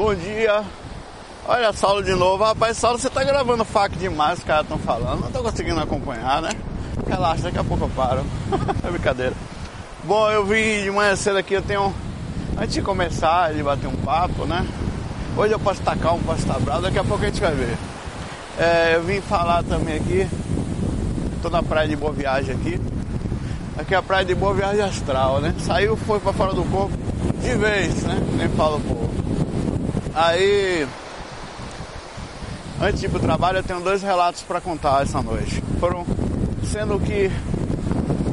Bom 0.00 0.14
dia. 0.14 0.64
Olha, 1.46 1.74
Saulo 1.74 2.02
de 2.02 2.14
novo. 2.14 2.42
Rapaz, 2.42 2.78
Saulo, 2.78 2.98
você 2.98 3.10
tá 3.10 3.22
gravando 3.22 3.66
fac 3.66 3.94
demais, 3.98 4.38
os 4.38 4.44
caras 4.46 4.62
estão 4.62 4.78
falando. 4.78 5.20
Não 5.20 5.30
tô 5.30 5.42
conseguindo 5.42 5.78
acompanhar, 5.78 6.40
né? 6.40 6.48
Relaxa, 7.06 7.42
daqui 7.42 7.58
a 7.58 7.64
pouco 7.64 7.84
eu 7.84 7.90
paro. 7.90 8.24
é 8.82 8.90
brincadeira. 8.90 9.34
Bom, 10.04 10.30
eu 10.30 10.46
vim 10.46 10.82
de 10.82 10.90
manhã 10.90 11.14
cedo 11.16 11.36
aqui, 11.36 11.52
eu 11.52 11.60
tenho. 11.60 11.94
Antes 12.58 12.72
de 12.72 12.80
começar, 12.80 13.52
de 13.52 13.62
bater 13.62 13.88
um 13.88 13.96
papo, 13.96 14.46
né? 14.46 14.66
Hoje 15.36 15.52
eu 15.52 15.60
posso 15.60 15.80
estar 15.80 15.94
calmo, 15.98 16.24
posso 16.24 16.40
estar 16.40 16.58
bravo, 16.60 16.80
daqui 16.80 16.98
a 16.98 17.04
pouco 17.04 17.22
a 17.22 17.26
gente 17.26 17.38
vai 17.42 17.52
ver. 17.52 17.76
É, 18.58 18.94
eu 18.94 19.02
vim 19.02 19.20
falar 19.20 19.62
também 19.64 19.96
aqui. 19.96 20.26
Tô 21.42 21.50
na 21.50 21.62
praia 21.62 21.86
de 21.86 21.94
Boa 21.94 22.12
Viagem 22.14 22.54
aqui. 22.54 22.80
Aqui 23.76 23.94
é 23.94 23.98
a 23.98 24.02
praia 24.02 24.24
de 24.24 24.34
Boa 24.34 24.54
Viagem 24.54 24.80
Astral, 24.80 25.42
né? 25.42 25.54
Saiu, 25.58 25.94
foi 25.94 26.18
para 26.20 26.32
fora 26.32 26.54
do 26.54 26.64
corpo 26.64 26.96
de 27.42 27.54
vez, 27.54 28.02
né? 28.04 28.18
Nem 28.38 28.48
falo 28.48 28.80
povo. 28.80 29.10
Aí, 30.14 30.88
antes 32.80 33.00
de 33.00 33.06
ir 33.06 33.08
pro 33.08 33.20
trabalho, 33.20 33.58
eu 33.58 33.62
tenho 33.62 33.80
dois 33.80 34.02
relatos 34.02 34.42
para 34.42 34.60
contar 34.60 35.02
essa 35.02 35.22
noite. 35.22 35.62
Foram, 35.78 36.04
sendo 36.64 36.98
que 36.98 37.30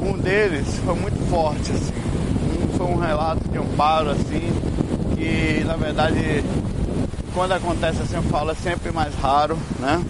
um 0.01 0.17
deles 0.17 0.67
foi 0.83 0.95
muito 0.95 1.29
forte, 1.29 1.71
assim. 1.71 1.93
Um 2.63 2.77
foi 2.77 2.87
um 2.87 2.97
relato 2.97 3.47
de 3.47 3.59
um 3.59 3.67
paro, 3.75 4.09
assim, 4.09 4.41
que 5.15 5.63
na 5.65 5.75
verdade, 5.75 6.43
quando 7.33 7.51
acontece 7.51 8.01
assim, 8.01 8.15
eu 8.15 8.23
falo 8.23 8.51
é 8.51 8.55
sempre 8.55 8.91
mais 8.91 9.13
raro, 9.15 9.57
né? 9.79 10.03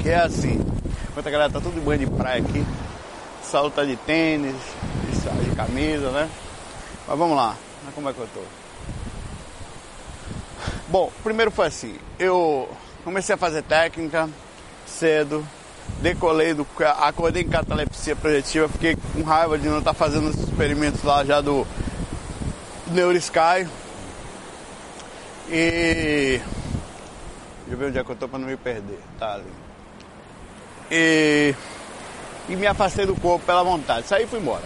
Que 0.00 0.10
é 0.10 0.18
assim, 0.18 0.60
enquanto 1.08 1.26
a 1.26 1.30
galera 1.30 1.50
tá 1.50 1.60
tudo 1.60 1.74
de 1.74 1.80
banho 1.80 2.00
de 2.00 2.06
praia 2.06 2.42
aqui, 2.42 2.64
Saulo 3.42 3.70
tá 3.70 3.84
de 3.84 3.96
tênis, 3.96 4.56
de 5.44 5.56
camisa, 5.56 6.10
né? 6.10 6.28
Mas 7.06 7.18
vamos 7.18 7.36
lá, 7.36 7.54
como 7.94 8.08
é 8.08 8.12
que 8.12 8.18
eu 8.18 8.28
tô? 8.34 8.65
Bom, 10.88 11.10
primeiro 11.22 11.50
foi 11.50 11.66
assim, 11.66 11.96
eu 12.16 12.68
comecei 13.02 13.34
a 13.34 13.38
fazer 13.38 13.62
técnica 13.62 14.30
cedo, 14.86 15.44
decolei 16.00 16.54
do. 16.54 16.66
acordei 17.00 17.42
em 17.42 17.48
catalepsia 17.48 18.14
projetiva, 18.14 18.68
fiquei 18.68 18.96
com 18.96 19.22
raiva 19.22 19.58
de 19.58 19.68
não 19.68 19.78
estar 19.78 19.92
tá 19.92 19.98
fazendo 19.98 20.28
os 20.28 20.38
experimentos 20.38 21.02
lá 21.02 21.24
já 21.24 21.40
do 21.40 21.66
Neurosky. 22.88 23.68
E. 25.48 26.40
Deixa 26.40 27.70
eu 27.70 27.76
ver 27.76 27.86
onde 27.86 27.98
é 27.98 28.04
que 28.04 28.10
eu 28.10 28.16
tô 28.16 28.28
pra 28.28 28.38
não 28.38 28.46
me 28.46 28.56
perder. 28.56 29.00
Tá 29.18 29.34
ali. 29.34 29.52
E. 30.90 31.54
E 32.48 32.54
me 32.54 32.66
afastei 32.66 33.04
do 33.06 33.16
corpo 33.16 33.44
pela 33.44 33.64
vontade. 33.64 34.06
Saí 34.06 34.22
e 34.22 34.26
fui 34.26 34.38
embora. 34.38 34.62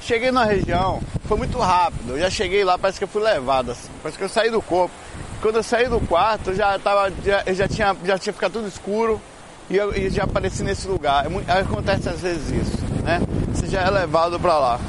Cheguei 0.00 0.30
na 0.30 0.44
região, 0.44 1.02
foi 1.26 1.36
muito 1.36 1.58
rápido. 1.58 2.12
Eu 2.12 2.20
já 2.20 2.30
cheguei 2.30 2.64
lá, 2.64 2.78
parece 2.78 2.98
que 2.98 3.04
eu 3.04 3.08
fui 3.08 3.20
levado 3.20 3.72
assim. 3.72 3.90
Parece 4.00 4.16
que 4.16 4.24
eu 4.24 4.28
saí 4.28 4.50
do 4.50 4.62
corpo. 4.62 4.94
Quando 5.40 5.56
eu 5.56 5.62
saí 5.62 5.88
do 5.88 6.00
quarto, 6.00 6.52
já 6.52 6.76
tava, 6.80 7.12
já, 7.24 7.44
já 7.52 7.68
tinha, 7.68 7.96
já 8.04 8.18
tinha 8.18 8.32
ficado 8.32 8.54
tudo 8.54 8.66
escuro 8.66 9.20
e 9.70 9.76
eu, 9.76 9.92
já 10.10 10.24
apareci 10.24 10.64
nesse 10.64 10.88
lugar. 10.88 11.26
É, 11.46 11.60
acontece 11.60 12.08
às 12.08 12.20
vezes 12.20 12.50
isso, 12.50 12.84
né? 13.04 13.20
Você 13.52 13.68
já 13.68 13.82
é 13.82 13.90
levado 13.90 14.40
para 14.40 14.58
lá. 14.58 14.80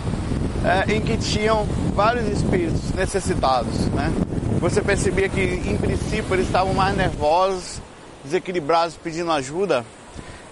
É, 0.66 0.94
em 0.94 1.02
que 1.02 1.17
tinham 1.17 1.66
vários 1.94 2.27
espíritos 2.27 2.92
necessitados, 2.94 3.88
né? 3.89 4.11
Você 4.59 4.81
percebia 4.81 5.30
que, 5.30 5.42
em 5.42 5.77
princípio, 5.77 6.33
eles 6.33 6.47
estavam 6.47 6.73
mais 6.73 6.97
nervosos, 6.97 7.80
desequilibrados, 8.23 8.95
pedindo 8.95 9.31
ajuda. 9.31 9.86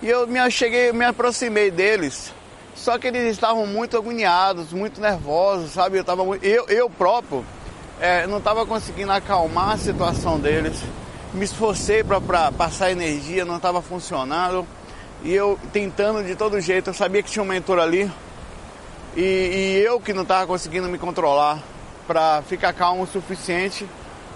E 0.02 0.08
eu 0.08 0.28
me 0.28 0.50
cheguei, 0.52 0.94
me 0.94 1.06
aproximei 1.06 1.72
deles. 1.72 2.32
Só 2.76 3.00
que 3.00 3.08
eles 3.08 3.32
estavam 3.32 3.66
muito 3.66 3.98
agoniados, 3.98 4.72
muito 4.72 5.02
nervosos, 5.02 5.72
sabe? 5.72 5.98
Eu, 5.98 6.04
tava, 6.04 6.24
eu, 6.44 6.68
eu 6.68 6.90
próprio 6.90 7.44
é, 8.00 8.28
não 8.28 8.38
estava 8.38 8.66
conseguindo 8.66 9.12
acalmar 9.12 9.72
a 9.72 9.78
situação 9.78 10.40
deles. 10.40 10.82
Me 11.34 11.44
esforcei 11.44 12.04
para 12.04 12.52
passar 12.52 12.92
energia, 12.92 13.44
não 13.46 13.58
estava 13.58 13.82
funcionando. 13.82 14.66
E 15.24 15.34
eu 15.34 15.60
tentando 15.74 16.24
de 16.24 16.36
todo 16.36 16.60
jeito, 16.62 16.90
eu 16.90 16.94
sabia 16.94 17.24
que 17.24 17.32
tinha 17.32 17.44
um 17.44 17.48
mentor 17.48 17.80
ali. 17.80 18.10
E, 19.16 19.22
e 19.22 19.84
eu 19.84 20.00
que 20.00 20.14
não 20.14 20.22
estava 20.24 20.46
conseguindo 20.46 20.88
me 20.88 20.98
controlar 20.98 21.60
para 22.06 22.42
ficar 22.44 22.72
calmo 22.74 23.04
o 23.04 23.08
suficiente 23.08 23.88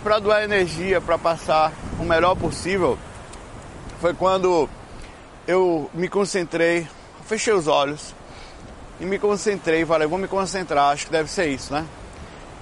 para 0.04 0.20
doar 0.20 0.44
energia, 0.44 1.00
para 1.00 1.18
passar 1.18 1.72
o 2.00 2.04
melhor 2.04 2.36
possível. 2.36 2.98
Foi 4.00 4.14
quando 4.14 4.68
eu 5.48 5.90
me 5.94 6.08
concentrei, 6.08 6.88
fechei 7.26 7.54
os 7.54 7.68
olhos 7.68 8.16
e 9.00 9.06
me 9.06 9.20
concentrei, 9.20 9.86
falei, 9.86 10.08
vou 10.08 10.18
me 10.18 10.28
concentrar, 10.28 10.92
acho 10.92 11.06
que 11.06 11.12
deve 11.12 11.30
ser 11.30 11.48
isso, 11.48 11.72
né? 11.72 11.86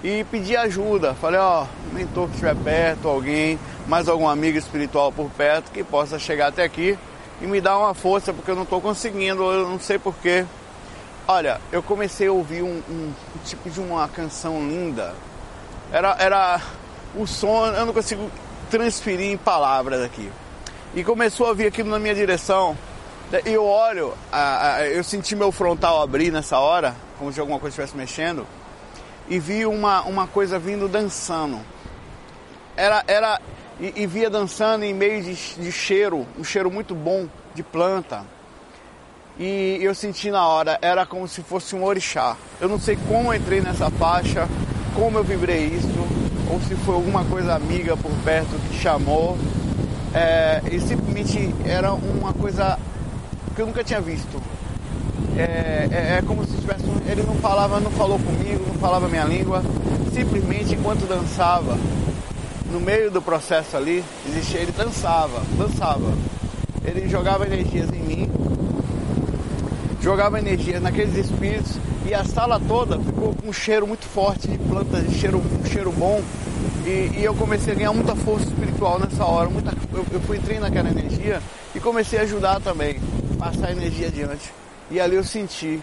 E 0.02 0.24
pedi 0.24 0.56
ajuda. 0.56 1.14
Falei, 1.14 1.40
ó, 1.40 1.66
mentor 1.92 2.26
que 2.26 2.34
estiver 2.34 2.56
perto, 2.56 3.08
alguém, 3.08 3.58
mais 3.86 4.08
algum 4.08 4.28
amigo 4.28 4.58
espiritual 4.58 5.12
por 5.12 5.30
perto 5.30 5.70
que 5.70 5.84
possa 5.84 6.18
chegar 6.18 6.48
até 6.48 6.64
aqui 6.64 6.98
e 7.40 7.46
me 7.46 7.60
dar 7.60 7.78
uma 7.78 7.94
força, 7.94 8.32
porque 8.32 8.50
eu 8.50 8.56
não 8.56 8.64
estou 8.64 8.80
conseguindo, 8.80 9.42
eu 9.42 9.68
não 9.68 9.78
sei 9.78 9.98
porquê. 9.98 10.44
Olha, 11.26 11.60
eu 11.70 11.82
comecei 11.82 12.26
a 12.26 12.32
ouvir 12.32 12.62
um, 12.62 12.82
um, 12.88 13.12
um, 13.36 13.38
tipo 13.44 13.70
de 13.70 13.80
uma 13.80 14.08
canção 14.08 14.58
linda. 14.60 15.14
Era, 15.92 16.16
era 16.18 16.60
o 17.14 17.26
som, 17.26 17.66
eu 17.66 17.86
não 17.86 17.92
consigo 17.92 18.30
transferir 18.70 19.30
em 19.30 19.36
palavras 19.36 20.02
aqui. 20.02 20.30
E 20.94 21.04
começou 21.04 21.48
a 21.48 21.54
vir 21.54 21.66
aquilo 21.66 21.88
na 21.88 21.98
minha 21.98 22.14
direção. 22.14 22.76
E 23.46 23.52
eu 23.52 23.64
olho, 23.64 24.12
eu 24.92 25.04
senti 25.04 25.36
meu 25.36 25.52
frontal 25.52 26.02
abrir 26.02 26.32
nessa 26.32 26.58
hora, 26.58 26.96
como 27.16 27.32
se 27.32 27.38
alguma 27.38 27.60
coisa 27.60 27.74
estivesse 27.74 27.96
mexendo 27.96 28.44
e 29.30 29.38
vi 29.38 29.64
uma, 29.64 30.02
uma 30.02 30.26
coisa 30.26 30.58
vindo 30.58 30.88
dançando. 30.88 31.60
Era, 32.76 33.04
era 33.06 33.40
e, 33.78 34.02
e 34.02 34.06
via 34.06 34.28
dançando 34.28 34.84
em 34.84 34.92
meio 34.92 35.22
de, 35.22 35.34
de 35.34 35.70
cheiro, 35.70 36.26
um 36.36 36.42
cheiro 36.42 36.68
muito 36.68 36.96
bom 36.96 37.28
de 37.54 37.62
planta. 37.62 38.24
E 39.38 39.78
eu 39.80 39.94
senti 39.94 40.30
na 40.30 40.46
hora, 40.46 40.78
era 40.82 41.06
como 41.06 41.28
se 41.28 41.42
fosse 41.42 41.76
um 41.76 41.84
orixá. 41.84 42.36
Eu 42.60 42.68
não 42.68 42.78
sei 42.78 42.98
como 43.08 43.32
entrei 43.32 43.60
nessa 43.60 43.88
faixa, 43.88 44.48
como 44.94 45.16
eu 45.16 45.24
vibrei 45.24 45.66
isso, 45.66 45.88
ou 46.50 46.60
se 46.62 46.74
foi 46.84 46.96
alguma 46.96 47.24
coisa 47.24 47.54
amiga 47.54 47.96
por 47.96 48.10
perto 48.24 48.50
que 48.68 48.78
chamou. 48.80 49.38
É, 50.12 50.60
e 50.70 50.80
simplesmente 50.80 51.54
era 51.64 51.92
uma 51.92 52.32
coisa 52.32 52.76
que 53.54 53.62
eu 53.62 53.66
nunca 53.66 53.84
tinha 53.84 54.00
visto 54.00 54.42
é, 55.40 55.88
é, 55.90 56.18
é, 56.18 56.22
como 56.22 56.44
se 56.44 56.56
tivesse 56.56 56.84
ele 57.06 57.22
não 57.22 57.34
falava, 57.36 57.80
não 57.80 57.90
falou 57.90 58.18
comigo, 58.18 58.64
não 58.66 58.74
falava 58.74 59.08
minha 59.08 59.24
língua, 59.24 59.62
simplesmente 60.12 60.74
enquanto 60.74 61.06
dançava, 61.08 61.76
no 62.70 62.80
meio 62.80 63.10
do 63.10 63.20
processo 63.20 63.76
ali, 63.76 64.04
existia, 64.28 64.60
ele 64.60 64.72
dançava, 64.72 65.42
dançava. 65.58 66.12
Ele 66.84 67.08
jogava 67.08 67.44
energias 67.46 67.90
em 67.92 68.00
mim, 68.00 68.30
jogava 70.00 70.38
energias 70.38 70.80
naqueles 70.80 71.16
espíritos 71.16 71.78
e 72.06 72.14
a 72.14 72.24
sala 72.24 72.60
toda 72.60 72.98
ficou 72.98 73.34
com 73.34 73.48
um 73.48 73.52
cheiro 73.52 73.86
muito 73.86 74.04
forte 74.04 74.48
de 74.48 74.56
plantas, 74.56 75.06
de 75.06 75.18
cheiro, 75.18 75.38
um 75.38 75.64
cheiro 75.66 75.92
bom. 75.92 76.22
E, 76.86 77.18
e, 77.18 77.24
eu 77.24 77.34
comecei 77.34 77.74
a 77.74 77.76
ganhar 77.76 77.92
muita 77.92 78.16
força 78.16 78.46
espiritual 78.46 78.98
nessa 78.98 79.24
hora. 79.24 79.50
Muita, 79.50 79.72
eu, 79.92 80.06
eu 80.12 80.20
fui 80.20 80.38
entrando 80.38 80.60
naquela 80.60 80.88
energia 80.88 81.42
e 81.74 81.80
comecei 81.80 82.18
a 82.18 82.22
ajudar 82.22 82.60
também, 82.60 82.98
passar 83.38 83.68
a 83.68 83.72
energia 83.72 84.06
adiante. 84.06 84.59
E 84.90 85.00
ali 85.00 85.16
eu 85.16 85.24
senti 85.24 85.80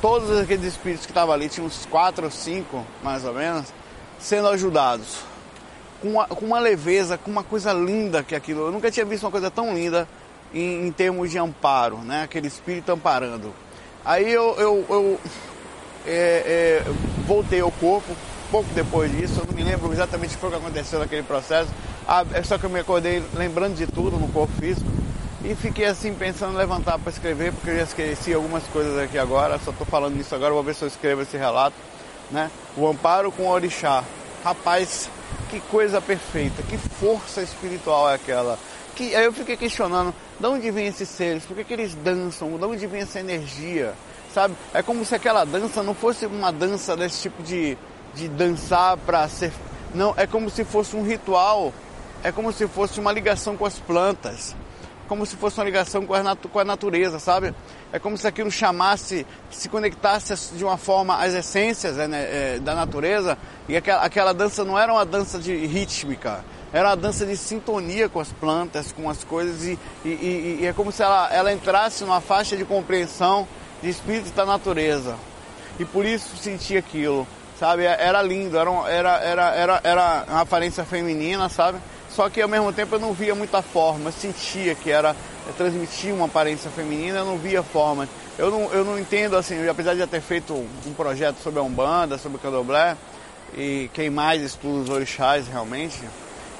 todos 0.00 0.38
aqueles 0.38 0.64
espíritos 0.64 1.06
que 1.06 1.12
estavam 1.12 1.34
ali, 1.34 1.48
tinha 1.48 1.66
uns 1.66 1.86
quatro 1.86 2.26
ou 2.26 2.30
cinco, 2.30 2.84
mais 3.02 3.24
ou 3.24 3.32
menos, 3.32 3.72
sendo 4.18 4.48
ajudados. 4.48 5.18
Com 6.00 6.10
uma, 6.10 6.26
com 6.26 6.46
uma 6.46 6.58
leveza, 6.58 7.18
com 7.18 7.30
uma 7.30 7.42
coisa 7.42 7.72
linda 7.72 8.22
que 8.22 8.34
aquilo. 8.34 8.66
Eu 8.66 8.72
nunca 8.72 8.90
tinha 8.90 9.04
visto 9.04 9.24
uma 9.24 9.30
coisa 9.30 9.50
tão 9.50 9.74
linda 9.74 10.06
em, 10.52 10.86
em 10.86 10.92
termos 10.92 11.30
de 11.30 11.38
amparo, 11.38 11.98
né? 11.98 12.22
Aquele 12.22 12.48
espírito 12.48 12.90
amparando. 12.92 13.54
Aí 14.04 14.32
eu, 14.32 14.54
eu, 14.58 14.86
eu 14.88 15.20
é, 16.06 16.82
é, 16.84 16.84
voltei 17.26 17.60
ao 17.60 17.70
corpo, 17.70 18.16
pouco 18.50 18.68
depois 18.74 19.10
disso, 19.12 19.40
eu 19.40 19.46
não 19.46 19.54
me 19.54 19.62
lembro 19.62 19.92
exatamente 19.92 20.30
o 20.30 20.34
que 20.34 20.40
foi 20.40 20.50
que 20.50 20.56
aconteceu 20.56 20.98
naquele 20.98 21.22
processo. 21.22 21.70
Ah, 22.08 22.24
é 22.32 22.42
só 22.42 22.58
que 22.58 22.64
eu 22.64 22.70
me 22.70 22.80
acordei 22.80 23.22
lembrando 23.34 23.76
de 23.76 23.86
tudo 23.86 24.18
no 24.18 24.28
corpo 24.28 24.52
físico. 24.58 24.90
E 25.42 25.54
fiquei 25.54 25.86
assim 25.86 26.12
pensando 26.12 26.52
em 26.52 26.58
levantar 26.58 26.98
para 26.98 27.10
escrever, 27.10 27.50
porque 27.54 27.70
eu 27.70 27.76
já 27.76 27.84
esqueci 27.84 28.34
algumas 28.34 28.62
coisas 28.64 28.98
aqui 28.98 29.18
agora, 29.18 29.58
só 29.58 29.70
estou 29.70 29.86
falando 29.86 30.14
nisso 30.14 30.34
agora, 30.34 30.52
vou 30.52 30.62
ver 30.62 30.74
se 30.74 30.82
eu 30.82 30.88
escrevo 30.88 31.22
esse 31.22 31.34
relato. 31.34 31.74
Né? 32.30 32.50
O 32.76 32.86
amparo 32.86 33.32
com 33.32 33.44
o 33.44 33.48
orixá. 33.48 34.04
Rapaz, 34.44 35.08
que 35.48 35.58
coisa 35.60 35.98
perfeita, 35.98 36.62
que 36.62 36.76
força 36.76 37.40
espiritual 37.40 38.10
é 38.10 38.14
aquela. 38.16 38.58
Que, 38.94 39.14
aí 39.14 39.24
eu 39.24 39.32
fiquei 39.32 39.56
questionando, 39.56 40.14
de 40.38 40.46
onde 40.46 40.70
vem 40.70 40.86
esses 40.86 41.08
seres? 41.08 41.44
Por 41.44 41.56
que, 41.56 41.64
que 41.64 41.72
eles 41.72 41.94
dançam? 41.94 42.58
De 42.58 42.64
onde 42.64 42.86
vem 42.86 43.00
essa 43.00 43.18
energia? 43.18 43.94
Sabe? 44.34 44.54
É 44.74 44.82
como 44.82 45.06
se 45.06 45.14
aquela 45.14 45.46
dança 45.46 45.82
não 45.82 45.94
fosse 45.94 46.26
uma 46.26 46.52
dança 46.52 46.94
desse 46.94 47.22
tipo 47.22 47.42
de, 47.42 47.78
de 48.14 48.28
dançar 48.28 48.98
para 48.98 49.26
ser. 49.26 49.52
Não, 49.94 50.12
é 50.18 50.26
como 50.26 50.50
se 50.50 50.64
fosse 50.64 50.94
um 50.94 51.02
ritual, 51.02 51.72
é 52.22 52.30
como 52.30 52.52
se 52.52 52.68
fosse 52.68 53.00
uma 53.00 53.10
ligação 53.10 53.56
com 53.56 53.64
as 53.64 53.78
plantas 53.78 54.54
como 55.10 55.26
se 55.26 55.34
fosse 55.34 55.58
uma 55.58 55.64
ligação 55.64 56.06
com 56.06 56.14
a, 56.14 56.36
com 56.36 56.58
a 56.60 56.64
natureza, 56.64 57.18
sabe? 57.18 57.52
É 57.92 57.98
como 57.98 58.16
se 58.16 58.28
aquilo 58.28 58.48
chamasse, 58.48 59.26
se 59.50 59.68
conectasse 59.68 60.54
de 60.54 60.62
uma 60.62 60.76
forma 60.76 61.16
às 61.16 61.34
essências 61.34 61.96
né, 61.96 62.54
é, 62.54 62.58
da 62.60 62.76
natureza 62.76 63.36
e 63.68 63.76
aquela, 63.76 64.04
aquela 64.04 64.32
dança 64.32 64.62
não 64.64 64.78
era 64.78 64.92
uma 64.92 65.04
dança 65.04 65.40
de 65.40 65.66
rítmica, 65.66 66.44
era 66.72 66.90
uma 66.90 66.96
dança 66.96 67.26
de 67.26 67.36
sintonia 67.36 68.08
com 68.08 68.20
as 68.20 68.32
plantas, 68.32 68.92
com 68.92 69.10
as 69.10 69.24
coisas 69.24 69.64
e, 69.64 69.76
e, 70.04 70.08
e, 70.08 70.58
e 70.60 70.66
é 70.68 70.72
como 70.72 70.92
se 70.92 71.02
ela, 71.02 71.28
ela 71.32 71.52
entrasse 71.52 72.04
numa 72.04 72.20
faixa 72.20 72.56
de 72.56 72.64
compreensão 72.64 73.48
de 73.82 73.90
espírito 73.90 74.30
da 74.30 74.46
natureza 74.46 75.16
e 75.80 75.84
por 75.84 76.06
isso 76.06 76.36
sentia 76.36 76.78
aquilo, 76.78 77.26
sabe? 77.58 77.82
Era 77.82 78.22
lindo, 78.22 78.56
era, 78.56 78.70
era, 78.88 79.18
era, 79.18 79.54
era, 79.56 79.80
era 79.82 80.24
uma 80.28 80.40
aparência 80.42 80.84
feminina, 80.84 81.48
sabe? 81.48 81.80
Só 82.20 82.28
que 82.28 82.42
ao 82.42 82.48
mesmo 82.50 82.70
tempo 82.70 82.96
eu 82.96 83.00
não 83.00 83.14
via 83.14 83.34
muita 83.34 83.62
forma, 83.62 84.12
sentia 84.12 84.74
que 84.74 84.90
era 84.90 85.16
transmitia 85.56 86.12
uma 86.12 86.26
aparência 86.26 86.70
feminina, 86.70 87.20
eu 87.20 87.24
não 87.24 87.38
via 87.38 87.62
forma. 87.62 88.06
Eu 88.36 88.50
não, 88.50 88.70
eu 88.74 88.84
não 88.84 88.98
entendo 88.98 89.38
assim, 89.38 89.66
apesar 89.66 89.94
de 89.94 90.00
já 90.00 90.06
ter 90.06 90.20
feito 90.20 90.52
um 90.52 90.92
projeto 90.92 91.38
sobre 91.38 91.60
a 91.60 91.62
Umbanda, 91.62 92.18
sobre 92.18 92.36
o 92.36 92.38
Candomblé, 92.38 92.94
e 93.56 93.88
quem 93.94 94.10
mais 94.10 94.42
estuda 94.42 94.80
os 94.82 94.90
orixás 94.90 95.48
realmente, 95.48 95.98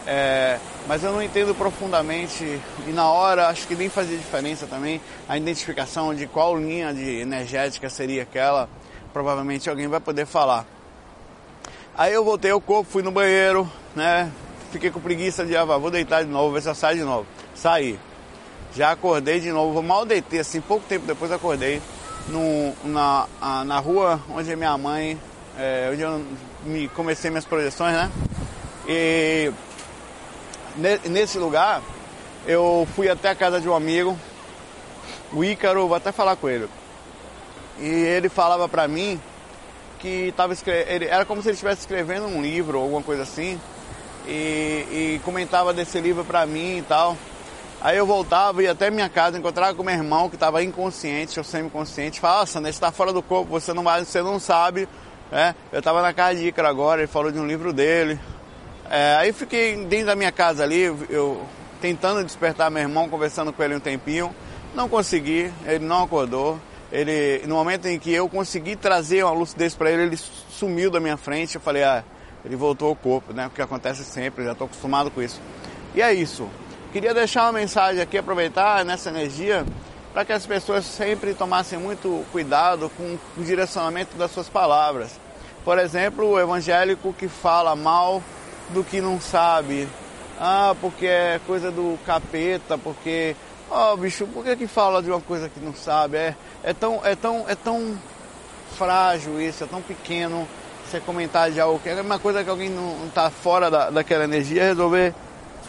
é, 0.07 0.59
mas 0.89 1.05
eu 1.05 1.13
não 1.13 1.23
entendo 1.23 1.55
profundamente 1.55 2.59
e 2.89 2.91
na 2.91 3.11
hora 3.11 3.49
acho 3.49 3.69
que 3.69 3.75
nem 3.75 3.91
fazia 3.91 4.17
diferença 4.17 4.67
também 4.67 4.99
a 5.29 5.37
identificação 5.37 6.15
de 6.15 6.27
qual 6.27 6.57
linha 6.57 6.95
de 6.95 7.21
energética 7.21 7.91
seria 7.91 8.23
aquela, 8.23 8.67
provavelmente 9.13 9.69
alguém 9.69 9.89
vai 9.89 10.01
poder 10.01 10.25
falar. 10.25 10.65
Aí 11.99 12.15
eu 12.15 12.25
voltei 12.25 12.51
ao 12.51 12.63
corpo, 12.63 12.91
fui 12.91 13.03
no 13.03 13.11
banheiro, 13.11 13.71
né? 13.95 14.33
Fiquei 14.71 14.91
com 14.91 15.01
preguiça 15.01 15.45
de, 15.45 15.57
ah, 15.57 15.65
vou 15.65 15.91
deitar 15.91 16.25
de 16.25 16.31
novo, 16.31 16.55
ver 16.55 16.63
se 16.63 16.69
eu 16.69 16.75
saio 16.75 16.99
de 16.99 17.05
novo. 17.05 17.27
Saí. 17.55 17.99
Já 18.75 18.93
acordei 18.93 19.41
de 19.41 19.51
novo, 19.51 19.83
mal 19.83 20.07
deitei, 20.07 20.41
assim, 20.41 20.61
pouco 20.61 20.85
tempo 20.89 21.05
depois 21.05 21.33
acordei 21.33 21.83
no, 22.29 22.73
na, 22.85 23.27
na 23.65 23.79
rua 23.81 24.21
onde 24.31 24.55
minha 24.55 24.79
mãe, 24.79 25.19
é, 25.59 25.91
onde 25.93 26.03
eu 26.03 26.25
me 26.65 26.89
comecei 26.89 27.31
minhas 27.31 27.45
projeções, 27.45 27.95
né? 27.95 28.11
E 28.89 29.53
nesse 31.09 31.39
lugar 31.39 31.83
eu 32.47 32.87
fui 32.95 33.09
até 33.09 33.31
a 33.31 33.35
casa 33.35 33.61
de 33.61 33.69
um 33.69 33.75
amigo, 33.75 34.17
o 35.33 35.45
Ícaro, 35.45 35.89
vou 35.89 35.97
até 35.97 36.13
falar 36.13 36.37
com 36.37 36.49
ele. 36.49 36.69
E 37.79 37.87
ele 37.87 38.29
falava 38.29 38.69
pra 38.69 38.87
mim 38.87 39.21
que 39.99 40.29
estava 40.29 40.53
escrevendo, 40.53 41.05
era 41.05 41.25
como 41.25 41.43
se 41.43 41.49
ele 41.49 41.55
estivesse 41.55 41.81
escrevendo 41.81 42.27
um 42.27 42.41
livro 42.41 42.79
ou 42.79 42.85
alguma 42.85 43.03
coisa 43.03 43.23
assim, 43.23 43.61
e, 44.27 45.17
e 45.17 45.21
comentava 45.25 45.73
desse 45.73 46.01
livro 46.01 46.25
pra 46.25 46.47
mim 46.47 46.79
e 46.79 46.83
tal. 46.83 47.17
Aí 47.81 47.97
eu 47.97 48.05
voltava, 48.05 48.63
ia 48.63 48.73
até 48.73 48.91
minha 48.91 49.09
casa, 49.09 49.39
encontrava 49.39 49.75
com 49.75 49.83
meu 49.83 49.95
irmão 49.95 50.29
que 50.29 50.37
estava 50.37 50.63
inconsciente 50.63 51.39
ou 51.39 51.45
semi-consciente. 51.45 52.21
Falava, 52.21 52.41
nossa, 52.41 52.61
você 52.61 52.69
está 52.69 52.93
fora 52.93 53.13
do 53.13 53.23
corpo, 53.23 53.51
você 53.51 53.73
não, 53.73 53.83
vai, 53.83 54.05
você 54.05 54.21
não 54.23 54.39
sabe. 54.39 54.87
É, 55.33 55.55
eu 55.73 55.79
estava 55.79 56.03
na 56.03 56.13
casa 56.13 56.39
de 56.39 56.49
Ícaro 56.49 56.69
agora, 56.69 57.01
ele 57.01 57.07
falou 57.07 57.33
de 57.33 57.39
um 57.39 57.47
livro 57.47 57.73
dele. 57.73 58.19
É, 58.91 59.17
aí 59.19 59.33
fiquei 59.33 59.77
dentro 59.87 60.07
da 60.07 60.17
minha 60.17 60.33
casa 60.33 60.63
ali, 60.63 60.83
eu 61.09 61.43
tentando 61.81 62.23
despertar 62.23 62.71
meu 62.71 62.83
irmão, 62.83 63.09
conversando 63.09 63.53
com 63.53 63.63
ele 63.63 63.75
um 63.75 63.81
tempinho. 63.81 64.35
Não 64.75 64.89
consegui, 64.89 65.51
ele 65.65 65.85
não 65.85 66.05
acordou. 66.05 66.61
Ele, 66.93 67.47
no 67.47 67.55
momento 67.55 67.87
em 67.87 67.99
que 67.99 68.13
eu 68.13 68.29
consegui 68.29 68.77
trazer 68.77 69.25
uma 69.25 69.33
lucidez 69.33 69.75
para 69.75 69.91
ele, 69.91 70.03
ele 70.03 70.17
sumiu 70.17 70.91
da 70.91 71.01
minha 71.01 71.17
frente. 71.17 71.55
Eu 71.55 71.61
falei, 71.61 71.83
ah, 71.83 72.05
ele 72.45 72.57
voltou 72.57 72.89
ao 72.89 72.97
corpo, 72.97 73.33
né? 73.33 73.49
Porque 73.49 73.63
acontece 73.63 74.05
sempre, 74.05 74.45
já 74.45 74.53
estou 74.53 74.67
acostumado 74.67 75.11
com 75.11 75.23
isso. 75.23 75.41
E 75.95 76.03
é 76.03 76.13
isso. 76.13 76.49
Queria 76.93 77.15
deixar 77.15 77.45
uma 77.45 77.53
mensagem 77.53 78.01
aqui, 78.01 78.19
aproveitar 78.19 78.85
nessa 78.85 79.11
energia, 79.11 79.65
para 80.13 80.25
que 80.25 80.33
as 80.33 80.45
pessoas 80.45 80.85
sempre 80.85 81.35
tomassem 81.35 81.79
muito 81.79 82.25
cuidado 82.33 82.91
com 82.97 83.19
o 83.37 83.45
direcionamento 83.45 84.17
das 84.17 84.31
suas 84.31 84.49
palavras. 84.49 85.13
Por 85.65 85.79
exemplo, 85.79 86.27
o 86.27 86.41
evangélico 86.41 87.13
que 87.13 87.29
fala 87.29 87.77
mal 87.77 88.23
do 88.71 88.83
que 88.83 89.01
não 89.01 89.21
sabe. 89.21 89.89
Ah, 90.39 90.75
porque 90.81 91.07
é 91.07 91.41
coisa 91.47 91.71
do 91.71 91.99
capeta, 92.07 92.79
porque. 92.79 93.37
Ó, 93.71 93.93
oh, 93.93 93.97
bicho, 93.97 94.27
por 94.27 94.43
que, 94.43 94.57
que 94.57 94.67
fala 94.67 95.01
de 95.01 95.11
uma 95.11 95.21
coisa 95.21 95.49
que 95.49 95.61
não 95.61 95.75
sabe? 95.75 96.17
É, 96.17 96.35
é, 96.65 96.73
tão, 96.73 97.05
é, 97.05 97.15
tão, 97.15 97.45
é 97.47 97.55
tão 97.55 97.97
frágil 98.77 99.41
isso, 99.41 99.63
é 99.63 99.67
tão 99.67 99.81
pequeno 99.81 100.49
você 100.91 100.99
comentar 100.99 101.53
de 101.53 101.61
algo 101.61 101.79
que 101.79 101.89
é 101.89 102.01
uma 102.01 102.19
coisa 102.19 102.43
que 102.43 102.51
alguém 102.51 102.69
não 102.69 103.07
está 103.07 103.31
fora 103.31 103.71
da, 103.71 103.91
daquela 103.91 104.25
energia 104.25 104.65
resolver 104.65 105.15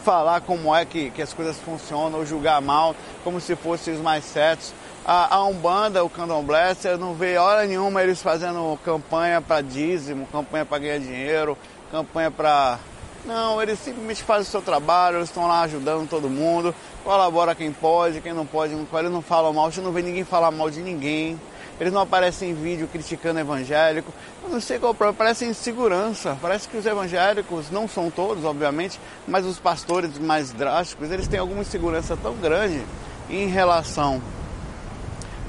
falar 0.04 0.42
como 0.42 0.76
é 0.76 0.84
que, 0.84 1.12
que 1.12 1.22
as 1.22 1.32
coisas 1.32 1.58
funcionam 1.58 2.20
ou 2.20 2.26
julgar 2.26 2.60
mal, 2.60 2.96
como 3.24 3.40
se 3.40 3.56
fossem 3.56 3.94
os 3.94 4.02
mais 4.02 4.26
certos. 4.26 4.74
A, 5.06 5.36
a 5.36 5.46
Umbanda, 5.46 6.04
o 6.04 6.10
Candomblé, 6.10 6.74
você 6.74 6.98
não 6.98 7.14
vê 7.14 7.38
hora 7.38 7.68
nenhuma 7.68 8.02
eles 8.02 8.20
fazendo 8.20 8.80
campanha 8.84 9.40
para 9.40 9.62
dízimo, 9.62 10.28
campanha 10.32 10.66
para 10.66 10.80
ganhar 10.80 10.98
dinheiro, 10.98 11.56
campanha 11.92 12.32
para. 12.32 12.80
Não, 13.24 13.62
eles 13.62 13.78
simplesmente 13.78 14.24
fazem 14.24 14.48
o 14.48 14.52
seu 14.52 14.62
trabalho, 14.64 15.18
eles 15.18 15.30
estão 15.30 15.48
lá 15.48 15.62
ajudando 15.62 16.10
todo 16.10 16.28
mundo, 16.28 16.74
colabora 17.04 17.54
quem 17.54 17.72
pode, 17.72 18.22
quem 18.22 18.34
não 18.34 18.48
pode, 18.48 18.74
não, 18.74 18.88
eles 18.98 19.12
não 19.12 19.22
falam 19.22 19.54
mal, 19.54 19.72
você 19.72 19.82
não 19.82 19.92
vê 19.92 20.02
ninguém 20.02 20.24
falar 20.24 20.50
mal 20.50 20.72
de 20.72 20.82
ninguém. 20.82 21.40
Eles 21.82 21.92
não 21.92 22.02
aparecem 22.02 22.52
em 22.52 22.54
vídeo 22.54 22.88
criticando 22.88 23.40
evangélico. 23.40 24.14
Eu 24.44 24.50
não 24.52 24.62
sei 24.62 24.78
qual 24.78 24.92
o 24.92 24.96
problema, 24.96 25.18
parece 25.18 25.46
insegurança. 25.46 26.38
Parece 26.40 26.68
que 26.68 26.78
os 26.78 26.86
evangélicos, 26.86 27.72
não 27.72 27.88
são 27.88 28.12
todos, 28.12 28.46
obviamente, 28.46 29.00
mas 29.28 29.48
os 29.48 29.58
pastores 29.58 30.20
mais 30.20 30.52
drásticos, 30.52 31.10
eles 31.10 31.28
têm 31.28 31.40
alguma 31.40 31.62
insegurança 31.62 32.16
tão 32.16 32.36
grande 32.36 32.84
em 33.32 33.48
relação 33.48 34.22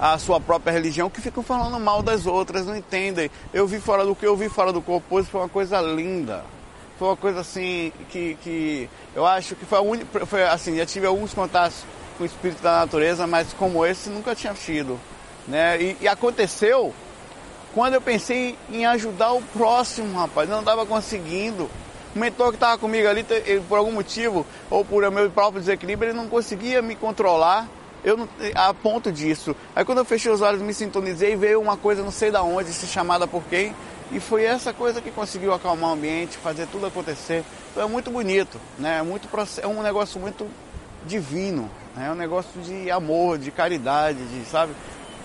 à 0.00 0.17
sua 0.17 0.40
própria 0.40 0.73
religião 0.73 1.11
que 1.11 1.20
ficam 1.20 1.43
falando 1.43 1.79
mal 1.79 2.02
das 2.02 2.25
outras, 2.25 2.64
não 2.64 2.75
entendem. 2.75 3.31
Eu 3.52 3.67
vi 3.67 3.78
fora 3.78 4.02
do 4.02 4.17
que 4.17 4.26
eu 4.26 4.35
vi 4.35 4.49
fora 4.49 4.73
do 4.73 4.81
corpo 4.81 5.23
foi 5.25 5.38
uma 5.43 5.50
coisa 5.50 5.82
linda. 5.82 6.46
Foi 6.99 7.08
uma 7.08 7.17
coisa 7.17 7.40
assim 7.40 7.93
que, 8.08 8.38
que 8.43 8.88
eu 9.14 9.26
acho 9.26 9.55
que 9.55 9.67
foi 9.67 9.76
a 9.76 9.82
única. 9.82 10.25
Foi 10.25 10.43
assim, 10.44 10.78
já 10.78 10.87
tive 10.87 11.05
alguns 11.06 11.35
contatos 11.35 11.85
com 12.17 12.25
o 12.25 12.26
espírito 12.26 12.62
da 12.62 12.78
natureza, 12.78 13.26
mas 13.26 13.52
como 13.52 13.85
esse 13.85 14.08
nunca 14.08 14.35
tinha 14.35 14.55
tido. 14.55 14.99
Né? 15.46 15.80
E, 15.80 15.96
e 16.02 16.08
aconteceu 16.08 16.94
quando 17.74 17.94
eu 17.94 18.00
pensei 18.00 18.56
em 18.70 18.84
ajudar 18.86 19.32
o 19.32 19.42
próximo, 19.42 20.18
rapaz. 20.18 20.48
Eu 20.48 20.54
não 20.54 20.62
estava 20.62 20.84
conseguindo. 20.84 21.70
O 22.14 22.18
mentor 22.18 22.50
que 22.50 22.56
estava 22.56 22.76
comigo 22.76 23.08
ali, 23.08 23.24
ele, 23.46 23.62
por 23.62 23.78
algum 23.78 23.92
motivo, 23.92 24.46
ou 24.70 24.84
por 24.84 25.10
meu 25.10 25.30
próprio 25.30 25.60
desequilíbrio, 25.60 26.10
ele 26.10 26.16
não 26.16 26.28
conseguia 26.28 26.82
me 26.82 26.94
controlar 26.94 27.66
eu 28.04 28.16
não, 28.16 28.28
a 28.54 28.74
ponto 28.74 29.12
disso. 29.12 29.54
Aí 29.74 29.84
quando 29.84 29.98
eu 29.98 30.04
fechei 30.04 30.30
os 30.30 30.40
olhos, 30.40 30.60
me 30.60 30.74
sintonizei, 30.74 31.36
veio 31.36 31.60
uma 31.60 31.76
coisa 31.76 32.02
não 32.02 32.10
sei 32.10 32.30
da 32.30 32.42
onde, 32.42 32.72
se 32.72 32.86
chamada 32.86 33.26
por 33.26 33.42
quem, 33.44 33.74
e 34.10 34.20
foi 34.20 34.44
essa 34.44 34.72
coisa 34.72 35.00
que 35.00 35.10
conseguiu 35.10 35.52
acalmar 35.54 35.90
o 35.90 35.92
ambiente, 35.94 36.36
fazer 36.36 36.66
tudo 36.66 36.86
acontecer. 36.86 37.44
Então 37.70 37.82
é 37.82 37.86
muito 37.86 38.10
bonito, 38.10 38.58
né? 38.78 38.98
É, 38.98 39.02
muito, 39.02 39.28
é 39.62 39.66
um 39.66 39.82
negócio 39.82 40.20
muito 40.20 40.46
divino, 41.06 41.70
né? 41.96 42.08
é 42.08 42.11
um 42.11 42.14
negócio 42.14 42.61
de 42.61 42.90
amor, 42.90 43.38
de 43.38 43.50
caridade, 43.50 44.18
de, 44.25 44.44
sabe? 44.44 44.72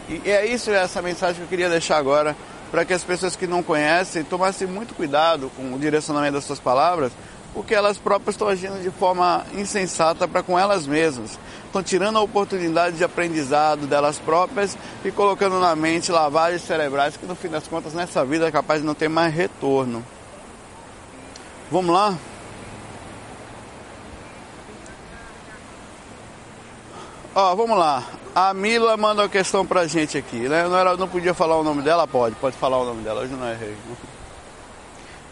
E 0.09 0.29
é 0.29 0.45
isso, 0.45 0.71
essa 0.71 1.01
mensagem 1.01 1.35
que 1.35 1.41
eu 1.41 1.47
queria 1.47 1.69
deixar 1.69 1.97
agora, 1.97 2.35
para 2.71 2.85
que 2.85 2.93
as 2.93 3.03
pessoas 3.03 3.35
que 3.35 3.45
não 3.45 3.61
conhecem 3.61 4.23
tomassem 4.23 4.67
muito 4.67 4.93
cuidado 4.93 5.51
com 5.55 5.73
o 5.73 5.79
direcionamento 5.79 6.33
das 6.33 6.45
suas 6.45 6.59
palavras, 6.59 7.11
porque 7.53 7.73
elas 7.73 7.97
próprias 7.97 8.35
estão 8.35 8.47
agindo 8.47 8.81
de 8.81 8.91
forma 8.91 9.43
insensata 9.53 10.27
para 10.27 10.43
com 10.43 10.57
elas 10.57 10.85
mesmas. 10.85 11.39
Estão 11.65 11.81
tirando 11.81 12.17
a 12.17 12.21
oportunidade 12.21 12.97
de 12.97 13.03
aprendizado 13.03 13.87
delas 13.87 14.19
próprias 14.19 14.77
e 15.03 15.11
colocando 15.11 15.59
na 15.59 15.75
mente 15.75 16.11
lavagens 16.11 16.61
cerebrais 16.61 17.17
que 17.17 17.25
no 17.25 17.35
fim 17.35 17.49
das 17.49 17.67
contas 17.67 17.93
nessa 17.93 18.23
vida 18.23 18.47
é 18.47 18.51
capaz 18.51 18.81
de 18.81 18.87
não 18.87 18.93
ter 18.93 19.09
mais 19.09 19.33
retorno. 19.33 20.05
Vamos 21.69 21.93
lá? 21.93 22.15
Ó, 27.35 27.55
vamos 27.55 27.77
lá. 27.77 28.03
A 28.39 28.53
Mila 28.53 28.95
manda 28.95 29.23
uma 29.23 29.29
questão 29.29 29.65
pra 29.65 29.87
gente 29.87 30.15
aqui, 30.15 30.47
né? 30.47 30.67
Não, 30.67 30.77
era, 30.77 30.95
não 30.95 31.07
podia 31.07 31.33
falar 31.33 31.57
o 31.57 31.63
nome 31.63 31.81
dela? 31.81 32.07
Pode, 32.07 32.35
pode 32.35 32.55
falar 32.55 32.77
o 32.77 32.85
nome 32.85 33.01
dela, 33.01 33.21
hoje 33.21 33.33
não 33.33 33.49
errei. 33.49 33.75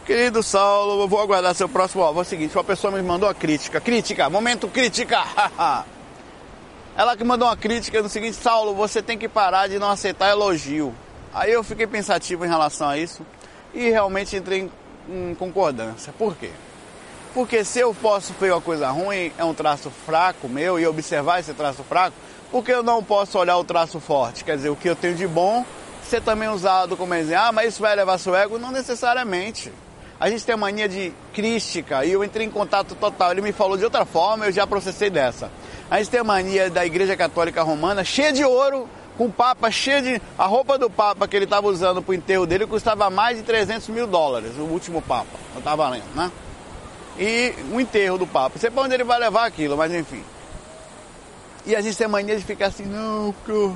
Querido 0.08 0.42
Saulo, 0.42 1.04
eu 1.04 1.08
vou 1.08 1.22
aguardar 1.22 1.54
seu 1.54 1.70
próximo. 1.70 2.02
Ó, 2.02 2.12
é 2.12 2.20
o 2.20 2.24
seguinte, 2.24 2.58
uma 2.58 2.64
pessoa 2.64 2.90
me 2.92 3.04
mandou 3.04 3.30
a 3.30 3.34
crítica. 3.36 3.80
Crítica, 3.80 4.28
momento 4.28 4.68
crítica! 4.68 5.24
Ela 6.98 7.16
que 7.16 7.24
mandou 7.24 7.48
uma 7.48 7.56
crítica 7.56 8.02
no 8.02 8.10
seguinte, 8.10 8.38
Saulo, 8.38 8.74
você 8.74 9.04
tem 9.04 9.20
que 9.20 9.30
parar 9.30 9.68
de 9.68 9.78
não 9.78 9.92
aceitar 9.92 10.32
elogio. 10.32 10.92
Aí 11.32 11.52
eu 11.52 11.64
fiquei 11.64 11.86
pensativo 11.86 12.44
em 12.44 12.48
relação 12.48 12.90
a 12.90 12.98
isso 12.98 13.24
e 13.72 13.88
realmente 13.88 14.36
entrei 14.36 14.62
em, 15.08 15.30
em 15.30 15.36
concordância. 15.36 16.12
Por 16.18 16.36
quê? 16.36 16.50
Porque 17.36 17.66
se 17.66 17.80
eu 17.80 17.94
posso 17.94 18.34
ver 18.40 18.54
uma 18.54 18.62
coisa 18.62 18.90
ruim, 18.90 19.30
é 19.38 19.44
um 19.44 19.54
traço 19.54 19.92
fraco 20.06 20.48
meu, 20.48 20.80
e 20.80 20.88
observar 20.88 21.42
esse 21.42 21.54
traço 21.54 21.84
fraco, 21.84 22.16
porque 22.50 22.72
eu 22.72 22.82
não 22.82 23.04
posso 23.04 23.38
olhar 23.38 23.58
o 23.58 23.64
traço 23.66 24.00
forte? 24.00 24.46
Quer 24.46 24.56
dizer, 24.56 24.70
o 24.70 24.76
que 24.76 24.90
eu 24.90 24.96
tenho 24.96 25.16
de 25.16 25.28
bom 25.28 25.66
ser 26.06 26.22
também 26.22 26.48
usado 26.48 26.96
como 26.96 27.14
exemplo. 27.14 27.44
Ah, 27.44 27.52
mas 27.52 27.74
isso 27.74 27.82
vai 27.82 27.94
levar 27.94 28.18
seu 28.20 28.34
ego? 28.34 28.58
Não 28.58 28.72
necessariamente. 28.72 29.70
A 30.18 30.30
gente 30.30 30.46
tem 30.46 30.56
a 30.56 30.58
mania 30.58 30.88
de 30.88 31.12
crítica 31.34 32.06
e 32.06 32.14
eu 32.14 32.24
entrei 32.24 32.46
em 32.48 32.50
contato 32.50 32.96
total. 32.96 33.32
Ele 33.32 33.42
me 33.42 33.52
falou 33.52 33.76
de 33.76 33.84
outra 33.84 34.06
forma, 34.06 34.46
eu 34.46 34.52
já 34.54 34.66
processei 34.66 35.10
dessa. 35.10 35.52
A 35.92 35.98
gente 35.98 36.10
tem 36.10 36.22
a 36.22 36.24
mania 36.24 36.70
da 36.70 36.86
Igreja 36.86 37.18
Católica 37.18 37.62
Romana, 37.64 38.06
cheia 38.06 38.32
de 38.32 38.46
ouro, 38.46 38.88
com 39.18 39.26
o 39.26 39.32
Papa 39.32 39.70
cheio 39.70 40.02
de. 40.02 40.22
A 40.38 40.46
roupa 40.46 40.78
do 40.78 40.90
Papa 40.90 41.28
que 41.28 41.36
ele 41.36 41.44
estava 41.44 41.68
usando 41.68 42.02
para 42.02 42.12
o 42.12 42.16
enterro 42.16 42.46
dele 42.46 42.66
custava 42.66 43.10
mais 43.10 43.36
de 43.36 43.44
300 43.44 43.90
mil 43.90 44.08
dólares, 44.08 44.52
o 44.58 44.62
último 44.62 45.02
Papa. 45.02 45.38
Não 45.52 45.60
estava 45.60 45.90
lendo, 45.90 46.16
né? 46.16 46.32
E 47.18 47.54
o 47.72 47.80
enterro 47.80 48.18
do 48.18 48.28
Papa. 48.28 48.60
Sei 48.60 48.70
para 48.70 48.84
onde 48.84 48.94
ele 48.94 49.04
vai 49.04 49.20
levar 49.20 49.46
aquilo, 49.46 49.78
mas 49.78 49.94
enfim. 49.94 50.24
E 51.68 51.76
a 51.76 51.82
gente 51.82 51.98
tem 51.98 52.08
mania 52.08 52.38
de 52.38 52.44
ficar 52.44 52.68
assim, 52.68 52.86
não, 52.86 53.34
porque 53.34 53.74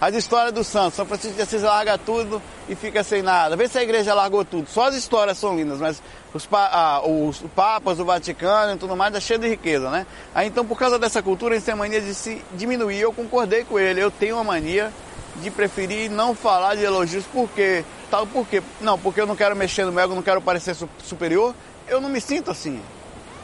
as 0.00 0.14
histórias 0.16 0.52
do 0.52 0.64
santo, 0.64 0.96
São 0.96 1.06
Francisco 1.06 1.36
de 1.36 1.42
Assis 1.42 1.62
larga 1.62 1.96
tudo 1.96 2.42
e 2.68 2.74
fica 2.74 3.04
sem 3.04 3.22
nada. 3.22 3.56
Vê 3.56 3.68
se 3.68 3.78
a 3.78 3.82
igreja 3.84 4.12
largou 4.14 4.44
tudo. 4.44 4.68
Só 4.68 4.88
as 4.88 4.96
histórias 4.96 5.38
são 5.38 5.56
lindas, 5.56 5.78
mas 5.78 6.02
os, 6.34 6.48
ah, 6.50 7.00
os 7.04 7.38
papas, 7.54 8.00
o 8.00 8.04
Vaticano 8.04 8.74
e 8.74 8.78
tudo 8.78 8.96
mais 8.96 9.14
é 9.14 9.20
cheio 9.20 9.38
de 9.38 9.48
riqueza, 9.48 9.88
né? 9.90 10.06
Aí 10.34 10.48
então, 10.48 10.66
por 10.66 10.76
causa 10.76 10.98
dessa 10.98 11.22
cultura, 11.22 11.54
a 11.54 11.58
gente 11.58 11.66
tem 11.66 11.74
mania 11.76 12.00
de 12.00 12.12
se 12.12 12.42
diminuir. 12.54 12.98
Eu 12.98 13.12
concordei 13.12 13.62
com 13.62 13.78
ele, 13.78 14.02
eu 14.02 14.10
tenho 14.10 14.34
uma 14.34 14.42
mania 14.42 14.92
de 15.36 15.52
preferir 15.52 16.10
não 16.10 16.34
falar 16.34 16.74
de 16.74 16.82
elogios, 16.82 17.24
por 17.26 17.48
quê? 17.50 17.84
Tal, 18.10 18.26
por 18.26 18.44
quê? 18.44 18.60
Não, 18.80 18.98
porque 18.98 19.20
eu 19.20 19.26
não 19.26 19.36
quero 19.36 19.54
mexer 19.54 19.84
no 19.84 19.92
meu 19.92 20.02
ego, 20.02 20.16
não 20.16 20.22
quero 20.22 20.42
parecer 20.42 20.74
superior. 21.04 21.54
Eu 21.88 22.00
não 22.00 22.08
me 22.08 22.20
sinto 22.20 22.50
assim. 22.50 22.80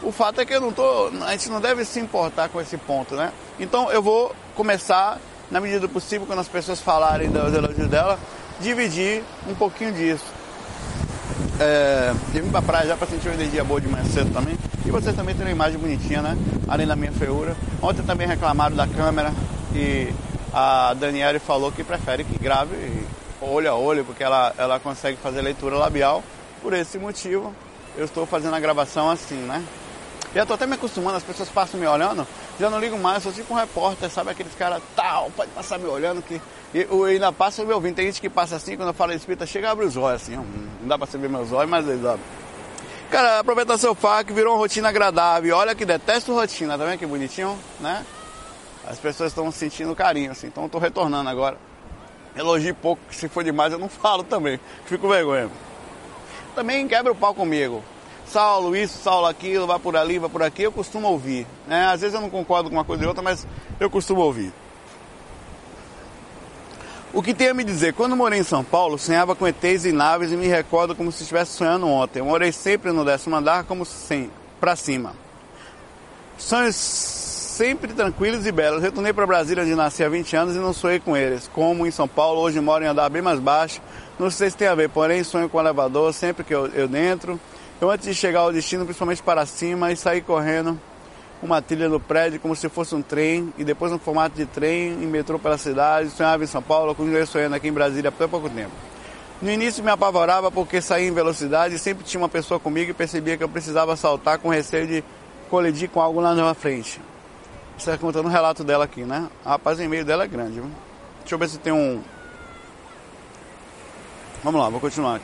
O 0.02 0.12
fato 0.12 0.40
é 0.40 0.44
que 0.44 0.52
eu 0.52 0.60
não 0.60 0.72
tô, 0.72 1.10
a 1.24 1.30
gente 1.32 1.48
não 1.48 1.60
deve 1.60 1.84
se 1.84 1.98
importar 1.98 2.48
com 2.48 2.60
esse 2.60 2.76
ponto, 2.76 3.14
né? 3.14 3.32
Então 3.58 3.90
eu 3.90 4.02
vou 4.02 4.34
começar, 4.54 5.18
na 5.50 5.60
medida 5.60 5.80
do 5.80 5.88
possível, 5.88 6.26
quando 6.26 6.40
as 6.40 6.48
pessoas 6.48 6.80
falarem 6.80 7.30
dos 7.30 7.54
elogios 7.54 7.88
dela, 7.88 8.18
dividir 8.60 9.22
um 9.48 9.54
pouquinho 9.54 9.92
disso. 9.92 10.26
É, 11.58 12.12
eu 12.34 12.44
vim 12.44 12.50
pra 12.50 12.60
praia 12.60 12.86
já 12.88 12.96
para 12.96 13.06
sentir 13.06 13.28
uma 13.28 13.34
energia 13.34 13.64
boa 13.64 13.80
de 13.80 13.88
manhã 13.88 14.04
cedo 14.04 14.32
também. 14.32 14.58
E 14.84 14.90
vocês 14.90 15.16
também 15.16 15.34
terem 15.34 15.52
uma 15.52 15.56
imagem 15.56 15.78
bonitinha, 15.78 16.20
né? 16.20 16.36
Além 16.68 16.86
da 16.86 16.94
minha 16.94 17.12
feiura. 17.12 17.56
Ontem 17.80 18.02
também 18.02 18.26
reclamaram 18.26 18.76
da 18.76 18.86
câmera 18.86 19.32
e 19.74 20.12
a 20.52 20.94
Daniele 20.94 21.38
falou 21.38 21.72
que 21.72 21.82
prefere 21.82 22.24
que 22.24 22.38
grave 22.38 22.76
olho 23.40 23.70
a 23.70 23.74
olho, 23.74 24.04
porque 24.04 24.22
ela, 24.22 24.54
ela 24.58 24.80
consegue 24.80 25.16
fazer 25.16 25.40
leitura 25.42 25.76
labial. 25.76 26.22
Por 26.60 26.72
esse 26.72 26.98
motivo, 26.98 27.54
eu 27.96 28.04
estou 28.04 28.26
fazendo 28.26 28.54
a 28.54 28.60
gravação 28.60 29.10
assim, 29.10 29.36
né? 29.36 29.64
Já 30.34 30.42
estou 30.42 30.56
até 30.56 30.66
me 30.66 30.74
acostumando, 30.74 31.16
as 31.16 31.22
pessoas 31.22 31.48
passam 31.48 31.78
me 31.78 31.86
olhando, 31.86 32.26
já 32.58 32.68
não 32.68 32.80
ligo 32.80 32.98
mais, 32.98 33.16
eu 33.16 33.20
sou 33.22 33.32
tipo 33.32 33.54
um 33.54 33.56
repórter, 33.56 34.10
sabe? 34.10 34.30
Aqueles 34.30 34.54
caras 34.54 34.82
tal, 34.96 35.30
pode 35.30 35.50
passar 35.52 35.78
me 35.78 35.86
olhando 35.86 36.20
que. 36.22 36.40
E 36.74 36.80
eu 36.90 37.04
ainda 37.04 37.32
passa 37.32 37.64
me 37.64 37.72
ouvindo. 37.72 37.94
Tem 37.94 38.06
gente 38.06 38.20
que 38.20 38.28
passa 38.28 38.56
assim, 38.56 38.76
quando 38.76 38.88
eu 38.88 38.94
falo 38.94 39.12
espírita, 39.12 39.46
chega 39.46 39.68
e 39.68 39.70
abre 39.70 39.84
os 39.86 39.96
olhos 39.96 40.22
assim, 40.22 40.36
não 40.36 40.88
dá 40.88 40.98
pra 40.98 41.06
você 41.06 41.16
ver 41.16 41.28
meus 41.28 41.52
olhos, 41.52 41.70
mas 41.70 41.86
eles 41.86 42.04
abrem. 42.04 42.24
Cara, 43.10 43.38
aproveita 43.38 43.78
seu 43.78 43.94
fac, 43.94 44.32
virou 44.32 44.54
uma 44.54 44.58
rotina 44.58 44.88
agradável. 44.88 45.56
Olha 45.56 45.72
que 45.72 45.84
detesto 45.84 46.34
rotina, 46.34 46.76
tá 46.76 46.84
vendo 46.84 46.98
que 46.98 47.06
bonitinho, 47.06 47.56
né? 47.78 48.04
As 48.88 48.98
pessoas 48.98 49.30
estão 49.30 49.50
sentindo 49.52 49.94
carinho, 49.94 50.32
assim, 50.32 50.48
então 50.48 50.64
eu 50.64 50.68
tô 50.68 50.78
retornando 50.78 51.30
agora. 51.30 51.56
Elogio 52.34 52.74
pouco, 52.74 53.00
se 53.12 53.28
for 53.28 53.44
demais 53.44 53.72
eu 53.72 53.78
não 53.78 53.88
falo 53.88 54.24
também, 54.24 54.58
fico 54.84 55.08
vergonha. 55.08 55.48
Também 56.54 56.86
quebra 56.86 57.12
o 57.12 57.16
pau 57.16 57.34
comigo. 57.34 57.82
Saulo 58.26 58.74
isso, 58.74 58.98
Saulo 58.98 59.26
aquilo, 59.26 59.66
vai 59.66 59.78
por 59.78 59.96
ali, 59.96 60.18
vai 60.18 60.30
por 60.30 60.42
aqui, 60.42 60.62
eu 60.62 60.72
costumo 60.72 61.08
ouvir. 61.08 61.46
Né? 61.66 61.86
Às 61.86 62.00
vezes 62.00 62.14
eu 62.14 62.20
não 62.20 62.30
concordo 62.30 62.68
com 62.68 62.76
uma 62.76 62.84
coisa 62.84 63.04
e 63.04 63.06
outra, 63.06 63.22
mas 63.22 63.46
eu 63.78 63.90
costumo 63.90 64.20
ouvir. 64.20 64.52
O 67.12 67.22
que 67.22 67.32
tem 67.32 67.48
a 67.48 67.54
me 67.54 67.62
dizer? 67.62 67.92
Quando 67.94 68.16
morei 68.16 68.40
em 68.40 68.44
São 68.44 68.64
Paulo, 68.64 68.98
sonhava 68.98 69.36
com 69.36 69.46
ETs 69.46 69.84
e 69.84 69.92
naves 69.92 70.32
e 70.32 70.36
me 70.36 70.48
recordo 70.48 70.96
como 70.96 71.12
se 71.12 71.22
estivesse 71.22 71.52
sonhando 71.52 71.86
ontem. 71.86 72.18
Eu 72.18 72.24
morei 72.24 72.50
sempre 72.50 72.90
no 72.90 73.04
décimo 73.04 73.36
andar, 73.36 73.62
como 73.64 73.84
sem, 73.84 74.30
para 74.58 74.74
cima. 74.74 75.12
Sonhos 76.36 76.74
sempre 76.74 77.92
tranquilos 77.92 78.44
e 78.46 78.50
belos. 78.50 78.82
Retornei 78.82 79.12
para 79.12 79.26
Brasília, 79.28 79.62
onde 79.62 79.76
nasci 79.76 80.02
há 80.02 80.08
20 80.08 80.34
anos, 80.34 80.56
e 80.56 80.58
não 80.58 80.72
sonhei 80.72 80.98
com 80.98 81.16
eles. 81.16 81.48
Como 81.54 81.86
em 81.86 81.90
São 81.92 82.08
Paulo, 82.08 82.40
hoje 82.40 82.60
moro 82.60 82.82
em 82.82 82.88
andar 82.88 83.08
bem 83.08 83.22
mais 83.22 83.38
baixo. 83.38 83.80
Não 84.18 84.30
sei 84.30 84.50
se 84.50 84.56
tem 84.56 84.68
a 84.68 84.74
ver, 84.74 84.88
porém 84.88 85.24
sonho 85.24 85.48
com 85.48 85.58
o 85.58 85.60
elevador 85.60 86.12
sempre 86.12 86.44
que 86.44 86.54
eu, 86.54 86.66
eu. 86.68 86.88
Eu 87.80 87.90
antes 87.90 88.06
de 88.06 88.14
chegar 88.14 88.40
ao 88.40 88.52
destino, 88.52 88.84
principalmente 88.84 89.22
para 89.22 89.44
cima, 89.44 89.90
e 89.90 89.96
sair 89.96 90.20
correndo 90.20 90.78
uma 91.42 91.60
trilha 91.60 91.88
no 91.88 92.00
prédio 92.00 92.40
como 92.40 92.56
se 92.56 92.68
fosse 92.68 92.94
um 92.94 93.02
trem, 93.02 93.52
e 93.58 93.64
depois 93.64 93.92
um 93.92 93.98
formato 93.98 94.36
de 94.36 94.46
trem 94.46 94.92
e 94.92 95.06
metrô 95.06 95.38
pela 95.38 95.58
cidade, 95.58 96.10
sonhava 96.10 96.42
em 96.44 96.46
São 96.46 96.62
Paulo, 96.62 96.94
continuei 96.94 97.26
sonhando 97.26 97.54
aqui 97.54 97.68
em 97.68 97.72
Brasília 97.72 98.08
há 98.08 98.12
pouco 98.28 98.48
tempo. 98.48 98.72
No 99.42 99.50
início 99.50 99.84
me 99.84 99.90
apavorava 99.90 100.50
porque 100.50 100.80
saía 100.80 101.06
em 101.06 101.12
velocidade 101.12 101.74
e 101.74 101.78
sempre 101.78 102.04
tinha 102.04 102.20
uma 102.20 102.28
pessoa 102.28 102.58
comigo 102.58 102.92
e 102.92 102.94
percebia 102.94 103.36
que 103.36 103.44
eu 103.44 103.48
precisava 103.48 103.94
saltar 103.96 104.38
com 104.38 104.48
receio 104.48 104.86
de 104.86 105.04
colidir 105.50 105.90
com 105.90 106.00
algo 106.00 106.20
lá 106.20 106.34
na 106.34 106.54
frente. 106.54 107.00
Você 107.76 107.90
está 107.90 107.98
contando 107.98 108.26
o 108.26 108.30
relato 108.30 108.62
dela 108.62 108.84
aqui, 108.84 109.02
né? 109.02 109.28
A 109.44 109.50
rapaz, 109.50 109.78
o 109.78 109.82
e-mail 109.82 110.04
dela 110.04 110.24
é 110.24 110.28
grande. 110.28 110.54
Viu? 110.54 110.70
Deixa 111.20 111.34
eu 111.34 111.38
ver 111.38 111.48
se 111.48 111.58
tem 111.58 111.72
um. 111.72 112.00
Vamos 114.44 114.60
lá, 114.60 114.68
vou 114.68 114.78
continuar. 114.78 115.22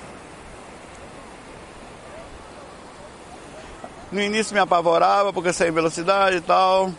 No 4.10 4.18
início 4.18 4.54
me 4.54 4.60
apavorava 4.60 5.30
porque 5.30 5.52
saía 5.52 5.70
em 5.70 5.74
velocidade 5.74 6.36
e 6.36 6.40
tal. 6.40 6.90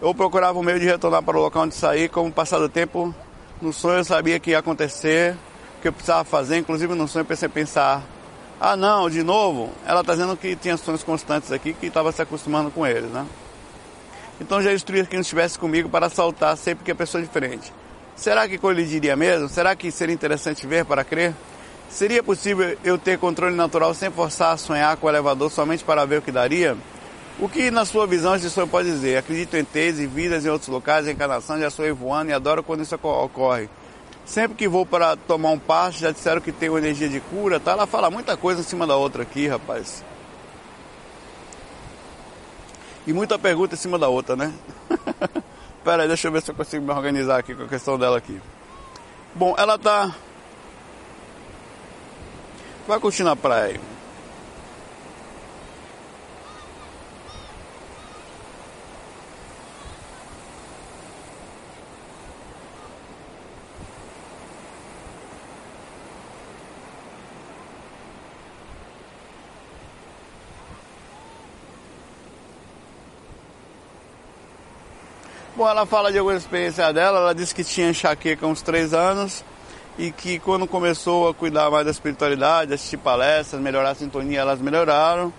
Eu 0.00 0.14
procurava 0.14 0.58
um 0.58 0.62
meio 0.62 0.80
de 0.80 0.86
retornar 0.86 1.22
para 1.22 1.36
o 1.36 1.42
local 1.42 1.64
onde 1.64 1.74
saí. 1.74 2.08
Como 2.08 2.32
passar 2.32 2.58
do 2.58 2.70
tempo, 2.70 3.14
no 3.60 3.70
sonho 3.70 3.98
eu 3.98 4.04
sabia 4.04 4.40
que 4.40 4.52
ia 4.52 4.60
acontecer, 4.60 5.36
o 5.76 5.82
que 5.82 5.88
eu 5.88 5.92
precisava 5.92 6.24
fazer. 6.24 6.56
Inclusive 6.56 6.94
no 6.94 7.06
sonho 7.06 7.20
eu 7.20 7.26
pensei 7.26 7.50
pensar, 7.50 8.02
ah 8.58 8.74
não, 8.74 9.10
de 9.10 9.22
novo, 9.22 9.68
ela 9.84 10.00
está 10.00 10.14
dizendo 10.14 10.34
que 10.38 10.56
tinha 10.56 10.78
sonhos 10.78 11.04
constantes 11.04 11.52
aqui, 11.52 11.74
que 11.74 11.88
estava 11.88 12.10
se 12.12 12.22
acostumando 12.22 12.70
com 12.70 12.86
eles, 12.86 13.10
né? 13.10 13.26
Então 14.40 14.62
já 14.62 14.72
instruía 14.72 15.04
que 15.04 15.16
não 15.16 15.20
estivesse 15.20 15.58
comigo 15.58 15.90
para 15.90 16.08
saltar 16.08 16.56
sempre 16.56 16.82
que 16.82 16.90
a 16.90 16.94
pessoa 16.94 17.20
é 17.22 17.26
diferente. 17.26 17.70
Será 18.20 18.46
que 18.46 18.58
colidiria 18.58 19.16
mesmo? 19.16 19.48
Será 19.48 19.74
que 19.74 19.90
seria 19.90 20.14
interessante 20.14 20.66
ver 20.66 20.84
para 20.84 21.02
crer? 21.02 21.34
Seria 21.88 22.22
possível 22.22 22.76
eu 22.84 22.98
ter 22.98 23.18
controle 23.18 23.56
natural 23.56 23.94
sem 23.94 24.10
forçar 24.10 24.52
a 24.52 24.56
sonhar 24.58 24.94
com 24.98 25.06
o 25.06 25.10
elevador 25.10 25.50
somente 25.50 25.82
para 25.82 26.04
ver 26.04 26.18
o 26.18 26.22
que 26.22 26.30
daria? 26.30 26.76
O 27.38 27.48
que, 27.48 27.70
na 27.70 27.86
sua 27.86 28.06
visão, 28.06 28.34
esse 28.34 28.50
sonho 28.50 28.68
pode 28.68 28.90
dizer? 28.90 29.16
Acredito 29.16 29.56
em 29.56 29.64
T's 29.64 29.98
e 29.98 30.06
vidas 30.06 30.44
em 30.44 30.50
outros 30.50 30.68
locais, 30.68 31.08
encarnação, 31.08 31.58
já 31.58 31.70
sou 31.70 31.94
voando 31.94 32.30
e 32.30 32.34
adoro 32.34 32.62
quando 32.62 32.82
isso 32.82 32.94
ocorre. 32.94 33.70
Sempre 34.26 34.54
que 34.54 34.68
vou 34.68 34.84
para 34.84 35.16
tomar 35.16 35.52
um 35.52 35.58
passo, 35.58 36.00
já 36.00 36.10
disseram 36.10 36.42
que 36.42 36.52
uma 36.68 36.78
energia 36.78 37.08
de 37.08 37.20
cura, 37.20 37.58
tá? 37.58 37.72
Ela 37.72 37.86
fala 37.86 38.10
muita 38.10 38.36
coisa 38.36 38.60
em 38.60 38.64
cima 38.64 38.86
da 38.86 38.96
outra 38.96 39.22
aqui, 39.22 39.48
rapaz. 39.48 40.04
E 43.06 43.14
muita 43.14 43.38
pergunta 43.38 43.76
em 43.76 43.78
cima 43.78 43.98
da 43.98 44.08
outra, 44.08 44.36
né? 44.36 44.52
Pera 45.84 46.02
aí, 46.02 46.08
deixa 46.08 46.28
eu 46.28 46.32
ver 46.32 46.42
se 46.42 46.50
eu 46.50 46.54
consigo 46.54 46.84
me 46.84 46.92
organizar 46.92 47.38
aqui 47.38 47.54
com 47.54 47.64
a 47.64 47.68
questão 47.68 47.98
dela 47.98 48.18
aqui. 48.18 48.40
Bom, 49.34 49.54
ela 49.56 49.78
tá 49.78 50.14
Vai 52.90 52.98
curtir 52.98 53.22
na 53.22 53.36
praia. 53.36 53.80
Bom, 75.60 75.68
ela 75.68 75.84
fala 75.84 76.10
de 76.10 76.16
alguma 76.16 76.38
experiência 76.38 76.90
dela, 76.90 77.18
ela 77.18 77.34
disse 77.34 77.54
que 77.54 77.62
tinha 77.62 77.90
enxaqueca 77.90 78.46
uns 78.46 78.62
três 78.62 78.94
anos 78.94 79.44
e 79.98 80.10
que 80.10 80.38
quando 80.38 80.66
começou 80.66 81.28
a 81.28 81.34
cuidar 81.34 81.70
mais 81.70 81.84
da 81.84 81.90
espiritualidade, 81.90 82.72
assistir 82.72 82.96
palestras, 82.96 83.60
melhorar 83.60 83.90
a 83.90 83.94
sintonia, 83.94 84.40
elas 84.40 84.58
melhoraram. 84.58 85.30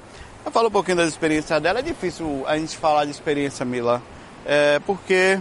Eu 0.46 0.51
falo 0.51 0.68
um 0.68 0.72
pouquinho 0.72 0.98
das 0.98 1.10
experiências 1.10 1.60
dela. 1.60 1.80
É 1.80 1.82
difícil 1.82 2.44
a 2.46 2.56
gente 2.56 2.78
falar 2.78 3.06
de 3.06 3.10
experiência, 3.10 3.66
Mila, 3.66 4.00
é, 4.46 4.78
porque 4.86 5.40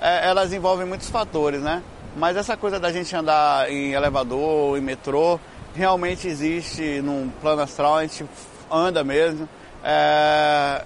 é, 0.00 0.28
elas 0.28 0.52
envolvem 0.52 0.86
muitos 0.86 1.10
fatores, 1.10 1.60
né? 1.60 1.82
Mas 2.16 2.36
essa 2.36 2.56
coisa 2.56 2.78
da 2.78 2.92
gente 2.92 3.12
andar 3.16 3.68
em 3.72 3.90
elevador, 3.90 4.78
em 4.78 4.80
metrô, 4.80 5.40
realmente 5.74 6.28
existe 6.28 7.00
num 7.00 7.28
plano 7.40 7.62
astral, 7.62 7.96
a 7.96 8.02
gente 8.02 8.24
anda 8.70 9.02
mesmo. 9.02 9.48
É, 9.82 10.84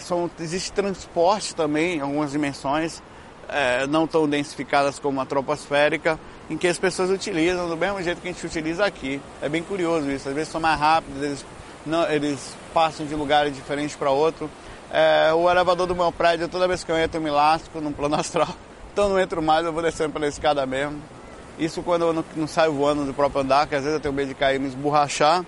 são, 0.00 0.30
existe 0.40 0.72
transporte 0.72 1.54
também 1.54 2.00
algumas 2.00 2.32
dimensões, 2.32 3.02
é, 3.48 3.86
não 3.86 4.06
tão 4.06 4.28
densificadas 4.28 4.98
como 4.98 5.20
a 5.20 5.26
troposférica, 5.26 6.18
em 6.48 6.56
que 6.56 6.66
as 6.66 6.78
pessoas 6.78 7.10
utilizam 7.10 7.68
do 7.68 7.76
mesmo 7.76 8.02
jeito 8.02 8.20
que 8.20 8.28
a 8.28 8.32
gente 8.32 8.44
utiliza 8.44 8.84
aqui. 8.84 9.20
É 9.40 9.48
bem 9.48 9.62
curioso 9.62 10.10
isso. 10.10 10.28
Às 10.28 10.34
vezes 10.34 10.50
são 10.50 10.60
mais 10.60 10.78
rápidos, 10.78 11.22
eles, 11.22 11.46
não, 11.84 12.08
eles 12.10 12.54
passam 12.72 13.06
de 13.06 13.14
lugares 13.14 13.54
diferentes 13.54 13.96
para 13.96 14.10
outro. 14.10 14.50
É, 14.90 15.32
o 15.32 15.50
elevador 15.50 15.86
do 15.86 15.94
meu 15.94 16.12
prédio, 16.12 16.48
toda 16.48 16.68
vez 16.68 16.84
que 16.84 16.92
eu 16.92 16.98
entro, 16.98 17.18
eu 17.18 17.22
me 17.22 17.30
lasco 17.30 17.80
no 17.80 17.92
plano 17.92 18.16
astral. 18.20 18.54
Então 18.92 19.08
não 19.08 19.18
entro 19.18 19.42
mais, 19.42 19.64
eu 19.64 19.72
vou 19.72 19.82
descendo 19.82 20.12
pela 20.12 20.26
escada 20.26 20.66
mesmo. 20.66 21.00
Isso 21.58 21.82
quando 21.82 22.02
eu 22.02 22.12
não, 22.12 22.24
não 22.36 22.46
saio 22.46 22.72
voando 22.72 23.04
do 23.04 23.14
próprio 23.14 23.42
andar, 23.42 23.66
que 23.66 23.74
às 23.74 23.82
vezes 23.82 23.94
eu 23.94 24.00
tenho 24.00 24.14
medo 24.14 24.28
de 24.28 24.34
cair 24.34 24.56
e 24.56 24.58
me 24.58 24.68
esborrachar. 24.68 25.44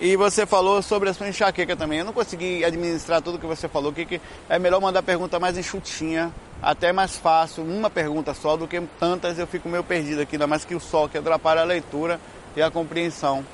E 0.00 0.16
você 0.16 0.46
falou 0.46 0.80
sobre 0.80 1.10
a 1.10 1.14
sua 1.14 1.28
enxaqueca 1.28 1.76
também. 1.76 1.98
Eu 1.98 2.06
não 2.06 2.12
consegui 2.12 2.64
administrar 2.64 3.20
tudo 3.20 3.38
que 3.38 3.44
você 3.44 3.68
falou, 3.68 3.92
que, 3.92 4.06
que 4.06 4.20
é 4.48 4.58
melhor 4.58 4.80
mandar 4.80 5.02
pergunta 5.02 5.38
mais 5.38 5.58
enxutinha, 5.58 6.32
até 6.62 6.90
mais 6.90 7.16
fácil, 7.16 7.62
uma 7.62 7.90
pergunta 7.90 8.32
só, 8.32 8.56
do 8.56 8.66
que 8.66 8.80
tantas 8.98 9.38
eu 9.38 9.46
fico 9.46 9.68
meio 9.68 9.84
perdido 9.84 10.22
aqui, 10.22 10.36
ainda 10.36 10.46
mais 10.46 10.64
que 10.64 10.74
o 10.74 10.80
sol 10.80 11.06
que 11.06 11.18
atrapalha 11.18 11.60
a 11.60 11.64
leitura 11.64 12.18
e 12.56 12.62
a 12.62 12.70
compreensão. 12.70 13.44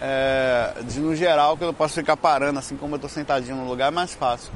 É, 0.00 0.74
de, 0.84 1.00
no 1.00 1.16
geral, 1.16 1.56
que 1.56 1.64
eu 1.64 1.74
posso 1.74 1.94
ficar 1.94 2.16
parando, 2.16 2.60
assim 2.60 2.76
como 2.76 2.94
eu 2.94 2.98
estou 2.98 3.10
sentadinho 3.10 3.56
no 3.56 3.68
lugar, 3.68 3.88
é 3.88 3.90
mais 3.90 4.14
fácil. 4.14 4.52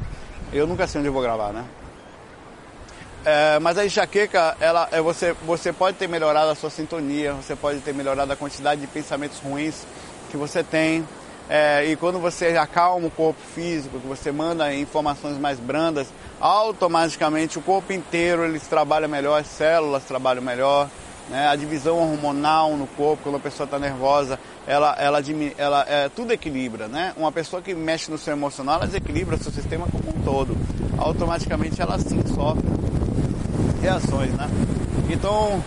Eu 0.52 0.64
nunca 0.64 0.86
sei 0.86 1.00
onde 1.00 1.08
eu 1.08 1.12
vou 1.12 1.22
gravar, 1.22 1.52
né? 1.52 1.64
É, 3.24 3.58
mas 3.58 3.76
a 3.78 3.84
enxaqueca, 3.84 4.56
ela, 4.60 4.88
é 4.92 5.00
você, 5.00 5.32
você 5.44 5.72
pode 5.72 5.96
ter 5.96 6.08
melhorado 6.08 6.50
a 6.52 6.54
sua 6.54 6.70
sintonia, 6.70 7.32
você 7.32 7.56
pode 7.56 7.80
ter 7.80 7.92
melhorado 7.92 8.32
a 8.32 8.36
quantidade 8.36 8.80
de 8.80 8.86
pensamentos 8.86 9.40
ruins 9.40 9.84
que 10.30 10.36
você 10.36 10.62
tem. 10.62 11.04
É, 11.54 11.84
e 11.84 11.96
quando 11.96 12.18
você 12.18 12.56
acalma 12.56 13.08
o 13.08 13.10
corpo 13.10 13.38
físico, 13.54 14.00
que 14.00 14.06
você 14.06 14.32
manda 14.32 14.74
informações 14.74 15.36
mais 15.36 15.60
brandas, 15.60 16.08
automaticamente 16.40 17.58
o 17.58 17.60
corpo 17.60 17.92
inteiro 17.92 18.46
ele 18.46 18.58
trabalha 18.58 19.06
melhor, 19.06 19.38
as 19.38 19.48
células 19.48 20.02
trabalham 20.04 20.42
melhor, 20.42 20.88
né? 21.28 21.48
a 21.48 21.54
divisão 21.54 21.98
hormonal 21.98 22.74
no 22.74 22.86
corpo, 22.86 23.24
quando 23.24 23.34
a 23.34 23.38
pessoa 23.38 23.66
está 23.66 23.78
nervosa, 23.78 24.40
ela, 24.66 24.96
ela, 24.98 25.18
ela 25.58 25.84
é, 25.86 26.08
tudo 26.08 26.32
equilibra. 26.32 26.88
Né? 26.88 27.12
Uma 27.18 27.30
pessoa 27.30 27.60
que 27.60 27.74
mexe 27.74 28.10
no 28.10 28.16
seu 28.16 28.32
emocional, 28.32 28.76
ela 28.76 28.86
desequilibra 28.86 29.36
seu 29.36 29.52
sistema 29.52 29.86
como 29.92 30.08
um 30.08 30.22
todo. 30.22 30.56
Automaticamente 30.96 31.82
ela 31.82 31.98
sim 31.98 32.22
sofre 32.34 32.64
reações. 33.82 34.30
Né? 34.30 34.48
Então 35.10 35.62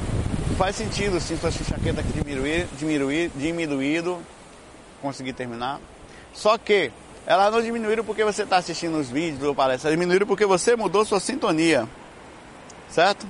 faz 0.58 0.78
sentido 0.78 1.20
sim 1.20 1.38
sua 1.38 1.50
enxaqueca 1.50 2.02
diminuir, 2.02 2.66
diminuir, 2.76 3.32
diminuído 3.36 4.18
conseguir 5.02 5.34
terminar. 5.34 5.80
Só 6.34 6.58
que 6.58 6.92
elas 7.26 7.52
não 7.52 7.62
diminuíram 7.62 8.04
porque 8.04 8.24
você 8.24 8.44
está 8.44 8.58
assistindo 8.58 8.98
os 8.98 9.10
vídeos 9.10 9.44
ou 9.44 9.56
palestras, 9.56 9.92
diminuíram 9.92 10.28
porque 10.28 10.46
você 10.46 10.76
mudou 10.76 11.04
sua 11.04 11.20
sintonia, 11.20 11.88
certo? 12.90 13.26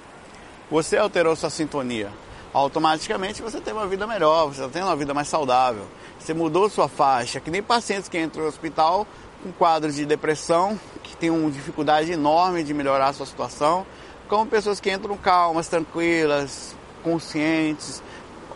Você 0.70 0.98
alterou 0.98 1.36
sua 1.36 1.50
sintonia. 1.50 2.10
Automaticamente 2.54 3.42
você 3.42 3.60
tem 3.62 3.74
uma 3.74 3.88
vida 3.88 4.08
melhor, 4.08 4.48
você 4.48 4.68
tem 4.70 4.82
uma 4.82 4.96
vida 4.96 5.14
mais 5.14 5.28
saudável. 5.28 5.86
Você 6.20 6.34
mudou 6.34 6.70
sua 6.70 6.88
faixa, 6.88 7.40
que 7.40 7.52
nem 7.52 7.62
pacientes 7.62 8.10
que 8.10 8.20
entram 8.20 8.44
no 8.44 8.50
hospital 8.50 9.06
com 9.44 9.52
quadros 9.52 9.96
de 9.96 10.06
depressão, 10.06 10.80
que 11.04 11.16
têm 11.16 11.30
uma 11.30 11.52
dificuldade 11.52 12.12
enorme 12.12 12.64
de 12.64 12.74
melhorar 12.74 13.10
a 13.10 13.14
sua 13.14 13.26
situação, 13.26 13.86
como 14.28 14.50
pessoas 14.50 14.80
que 14.80 14.92
entram 14.92 15.16
calmas, 15.18 15.68
tranquilas, 15.68 16.76
conscientes, 17.04 18.02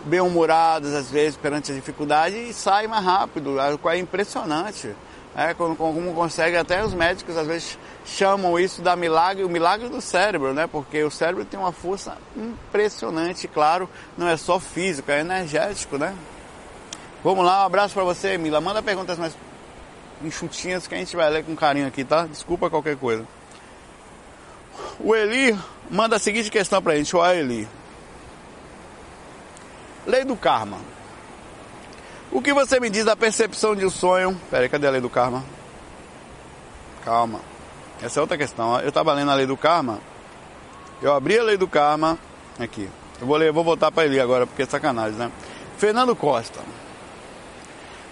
bem-humoradas 0.06 0.94
às 0.94 1.10
vezes 1.10 1.38
perante 1.38 1.72
a 1.72 1.76
dificuldade 1.76 2.36
e 2.36 2.54
saem 2.54 2.88
mais 2.88 3.04
rápido, 3.04 3.58
é 3.60 3.98
impressionante. 3.98 4.96
É, 5.36 5.54
como, 5.54 5.76
como 5.76 6.14
consegue, 6.14 6.58
até 6.58 6.84
os 6.84 6.94
médicos 6.94 7.38
às 7.38 7.48
vezes 7.48 7.78
chamam 8.04 8.60
isso 8.60 8.82
da 8.82 8.96
milagre, 8.96 9.44
o 9.44 9.50
milagre 9.50 9.88
do 9.88 10.02
cérebro, 10.02 10.54
né? 10.54 10.68
Porque 10.68 11.04
o 11.04 11.12
cérebro 11.12 11.46
tem 11.46 11.60
uma 11.60 11.72
força 11.72 12.18
impressionante, 12.36 13.48
claro, 13.48 13.88
não 14.18 14.28
é 14.28 14.36
só 14.36 14.60
físico, 14.60 15.12
é 15.12 15.20
energético, 15.20 15.98
né? 15.98 16.16
Vamos 17.24 17.46
lá, 17.46 17.64
um 17.64 17.66
abraço 17.66 17.94
para 17.94 18.04
você, 18.04 18.38
Mila. 18.38 18.60
Manda 18.60 18.82
perguntas 18.82 19.18
mais 19.18 19.36
enxutinhas 20.24 20.88
que 20.88 20.96
a 20.96 20.98
gente 20.98 21.16
vai 21.16 21.30
ler 21.30 21.46
com 21.46 21.56
carinho 21.56 21.88
aqui, 21.88 22.04
tá? 22.04 22.26
Desculpa 22.26 22.70
qualquer 22.70 22.98
coisa. 22.98 23.26
O 25.00 25.16
Eli 25.16 25.58
manda 25.90 26.16
a 26.16 26.20
seguinte 26.20 26.50
questão 26.50 26.82
pra 26.82 26.96
gente, 26.96 27.16
o 27.16 27.26
Eli. 27.26 27.68
Lei 30.06 30.24
do 30.24 30.36
karma. 30.36 30.78
O 32.32 32.42
que 32.42 32.54
você 32.54 32.80
me 32.80 32.90
diz 32.90 33.06
da 33.06 33.16
percepção 33.16 33.76
de 33.76 33.86
um 33.86 33.90
sonho? 33.90 34.40
Peraí, 34.50 34.70
cadê 34.70 34.88
a 34.88 34.92
lei 34.92 35.02
do 35.02 35.10
karma? 35.10 35.44
Calma. 37.04 37.42
Essa 38.02 38.20
é 38.20 38.22
outra 38.22 38.38
questão. 38.38 38.80
Eu 38.80 38.90
estava 38.90 39.14
lendo 39.14 39.32
a 39.32 39.36
lei 39.36 39.46
do 39.46 39.58
karma. 39.58 40.00
Eu 41.02 41.14
abri 41.14 41.40
a 41.40 41.44
lei 41.44 41.58
do 41.58 41.68
karma. 41.68 42.18
Aqui. 42.60 42.90
Eu 43.20 43.28
vou 43.28 43.36
ler, 43.36 43.52
vou 43.52 43.64
voltar 43.64 43.92
para 43.92 44.06
ele 44.06 44.20
agora, 44.20 44.46
porque 44.46 44.62
é 44.62 44.66
sacanagem, 44.66 45.18
né? 45.18 45.32
Fernando 45.78 46.16
Costa. 46.16 46.60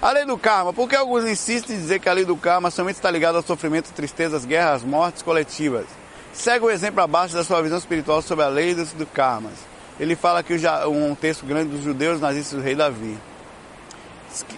A 0.01 0.12
lei 0.12 0.25
do 0.25 0.38
karma. 0.38 0.74
Por 0.74 0.89
que 0.89 0.96
alguns 0.96 1.25
insistem 1.25 1.75
em 1.75 1.79
dizer 1.79 2.00
que 2.00 2.10
a 2.10 2.13
lei 2.13 2.25
do 2.25 2.36
karma 2.36 2.72
somente 2.72 2.96
está 2.96 3.12
ligada 3.12 3.38
ao 3.38 3.44
sofrimento, 3.44 3.94
tristezas, 3.94 4.46
guerras, 4.46 4.84
mortes 4.84 5.22
coletivas? 5.22 5.86
Segue 6.34 6.65
o 6.65 6.72
exemplo 6.72 7.01
abaixo 7.01 7.35
da 7.35 7.44
sua 7.44 7.62
visão 7.62 7.77
espiritual 7.77 8.22
sobre 8.22 8.46
a 8.46 8.48
lei 8.48 8.75
dos 8.75 8.94
do 8.94 9.05
karmas 9.05 9.76
ele 10.00 10.16
fala 10.16 10.44
que 10.44 10.53
um 10.88 11.16
texto 11.16 11.46
grande 11.46 11.72
dos 11.72 11.83
judeus 11.83 12.20
nazistas 12.20 12.60
do 12.60 12.64
rei 12.64 12.75
Davi. 12.75 13.18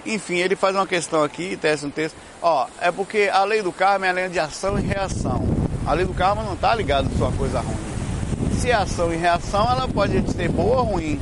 Enfim, 0.06 0.38
ele 0.38 0.56
faz 0.56 0.76
uma 0.76 0.88
questão 0.88 1.24
aqui, 1.24 1.56
testa 1.56 1.88
um 1.88 1.92
texto. 1.92 2.16
Ó, 2.42 2.68
é 2.82 2.92
porque 2.92 3.30
a 3.32 3.44
lei 3.44 3.62
do 3.62 3.72
karma 3.72 4.08
é 4.08 4.10
a 4.10 4.14
lei 4.14 4.30
de 4.30 4.40
ação 4.40 4.78
e 4.78 4.82
reação. 4.82 5.42
A 5.86 5.94
lei 5.94 6.06
do 6.06 6.14
karma 6.14 6.44
não 6.44 6.54
está 6.54 6.76
ligada 6.76 7.08
a 7.08 7.18
uma 7.18 7.32
coisa 7.32 7.62
ruim. 7.62 7.78
Se 8.60 8.70
é 8.70 8.74
ação 8.74 9.14
e 9.14 9.18
reação, 9.18 9.70
ela 9.72 9.88
pode 9.88 10.30
ser 10.34 10.50
boa 10.50 10.80
ou 10.80 10.84
ruim. 10.84 11.20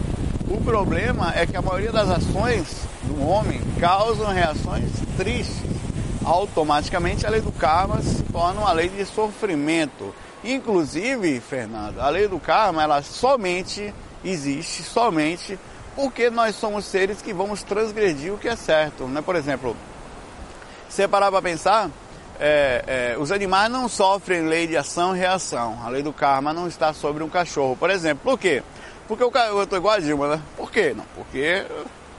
O 0.49 0.59
problema 0.61 1.33
é 1.35 1.45
que 1.45 1.55
a 1.55 1.61
maioria 1.61 1.91
das 1.91 2.09
ações 2.09 2.87
do 3.03 3.21
homem 3.27 3.61
causam 3.79 4.31
reações 4.31 4.89
tristes. 5.15 5.77
Automaticamente 6.23 7.25
a 7.25 7.29
lei 7.29 7.41
do 7.41 7.51
karma 7.51 8.01
se 8.01 8.23
torna 8.23 8.61
uma 8.61 8.71
lei 8.71 8.89
de 8.89 9.05
sofrimento. 9.05 10.13
Inclusive, 10.43 11.39
Fernando, 11.39 11.99
a 11.99 12.09
lei 12.09 12.27
do 12.27 12.39
karma 12.39 12.81
ela 12.81 13.01
somente 13.01 13.93
existe 14.29 14.83
somente 14.83 15.57
porque 15.95 16.29
nós 16.29 16.55
somos 16.55 16.85
seres 16.85 17.21
que 17.21 17.33
vamos 17.33 17.63
transgredir 17.63 18.33
o 18.33 18.37
que 18.37 18.47
é 18.47 18.55
certo. 18.55 19.05
Né? 19.05 19.21
Por 19.21 19.35
exemplo, 19.35 19.75
você 20.87 21.07
parar 21.07 21.31
para 21.31 21.41
pensar, 21.41 21.89
é, 22.39 22.83
é, 23.15 23.17
os 23.17 23.31
animais 23.31 23.71
não 23.71 23.89
sofrem 23.89 24.47
lei 24.47 24.67
de 24.67 24.77
ação 24.77 25.15
e 25.15 25.19
reação. 25.19 25.79
A 25.83 25.89
lei 25.89 26.03
do 26.03 26.13
karma 26.13 26.53
não 26.53 26.67
está 26.67 26.93
sobre 26.93 27.23
um 27.23 27.29
cachorro, 27.29 27.75
por 27.75 27.89
exemplo. 27.89 28.21
Por 28.23 28.37
quê? 28.37 28.61
Porque 29.07 29.23
o, 29.23 29.31
eu 29.31 29.63
estou 29.63 29.79
igual 29.79 29.95
a 29.95 29.99
Dilma, 29.99 30.35
né? 30.35 30.41
Por 30.55 30.69
quê? 30.71 30.93
Não, 30.95 31.05
porque 31.15 31.65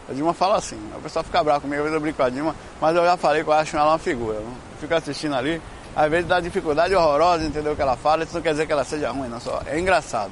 a 0.08 0.12
Dilma 0.12 0.34
fala 0.34 0.56
assim. 0.56 0.78
A 0.96 0.98
pessoa 0.98 1.22
fica 1.22 1.44
brava 1.44 1.60
comigo, 1.60 1.80
às 1.80 1.84
vezes 1.84 1.94
eu 1.94 2.00
brinco 2.00 2.16
com 2.16 2.24
a 2.24 2.30
Dilma, 2.30 2.56
mas 2.80 2.96
eu 2.96 3.04
já 3.04 3.16
falei 3.16 3.44
que 3.44 3.48
eu 3.48 3.52
acho 3.54 3.76
ela 3.76 3.92
uma 3.92 3.98
figura. 3.98 4.40
Fico 4.80 4.94
assistindo 4.94 5.36
ali, 5.36 5.62
às 5.94 6.10
vezes 6.10 6.26
dá 6.26 6.40
dificuldade 6.40 6.94
horrorosa 6.94 7.44
entender 7.44 7.68
o 7.68 7.76
que 7.76 7.82
ela 7.82 7.96
fala, 7.96 8.24
isso 8.24 8.34
não 8.34 8.42
quer 8.42 8.52
dizer 8.52 8.66
que 8.66 8.72
ela 8.72 8.84
seja 8.84 9.10
ruim, 9.10 9.28
não, 9.28 9.38
só 9.38 9.62
é 9.66 9.78
engraçado. 9.78 10.30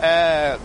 É, 0.00 0.58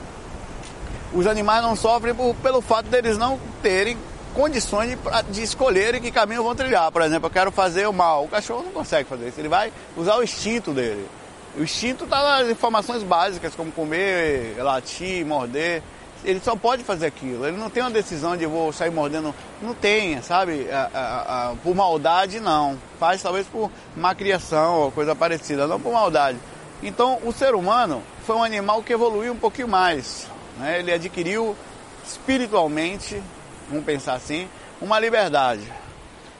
os 1.14 1.28
animais 1.28 1.62
não 1.62 1.76
sofrem 1.76 2.14
por, 2.14 2.36
pelo 2.36 2.62
fato 2.62 2.88
deles 2.88 3.18
não 3.18 3.40
terem 3.62 3.98
condições 4.34 4.90
de, 4.90 4.98
de 5.30 5.44
escolherem 5.44 6.02
que 6.02 6.12
caminho 6.12 6.44
vão 6.44 6.56
trilhar. 6.56 6.92
Por 6.92 7.02
exemplo, 7.02 7.28
eu 7.28 7.32
quero 7.32 7.52
fazer 7.52 7.88
o 7.88 7.94
mal. 7.94 8.26
O 8.26 8.28
cachorro 8.28 8.64
não 8.64 8.72
consegue 8.72 9.08
fazer 9.08 9.28
isso, 9.28 9.40
ele 9.40 9.50
vai 9.50 9.72
usar 9.96 10.16
o 10.18 10.24
instinto 10.24 10.72
dele. 10.72 11.08
O 11.58 11.64
instinto 11.64 12.06
está 12.06 12.40
nas 12.40 12.50
informações 12.50 13.04
básicas, 13.04 13.54
como 13.54 13.72
comer, 13.72 14.56
latir, 14.60 15.26
morder. 15.26 15.84
Ele 16.24 16.40
só 16.40 16.56
pode 16.56 16.84
fazer 16.84 17.08
aquilo. 17.08 17.46
Ele 17.46 17.58
não 17.58 17.70
tem 17.70 17.84
uma 17.84 17.90
decisão 17.90 18.38
de 18.38 18.46
vou 18.46 18.72
sair 18.72 18.92
mordendo. 18.92 19.36
Não 19.62 19.74
tem, 19.74 20.22
sabe? 20.22 20.70
A, 20.72 20.90
a, 20.94 21.50
a, 21.50 21.56
por 21.56 21.76
maldade, 21.76 22.40
não. 22.40 22.78
Faz 23.00 23.22
talvez 23.22 23.48
por 23.48 23.70
má 23.98 24.16
criação 24.16 24.76
ou 24.76 24.92
coisa 24.92 25.14
parecida, 25.14 25.68
não 25.68 25.80
por 25.80 25.92
maldade. 25.92 26.38
Então, 26.84 27.20
o 27.24 27.32
ser 27.32 27.54
humano 27.54 28.02
foi 28.26 28.36
um 28.36 28.44
animal 28.44 28.82
que 28.82 28.94
evoluiu 28.94 29.34
um 29.34 29.38
pouquinho 29.38 29.68
mais. 29.68 30.28
Né? 30.58 30.80
Ele 30.80 30.92
adquiriu 30.92 31.56
espiritualmente, 32.06 33.22
vamos 33.70 33.86
pensar 33.86 34.14
assim, 34.14 34.48
uma 34.82 35.00
liberdade. 35.00 35.72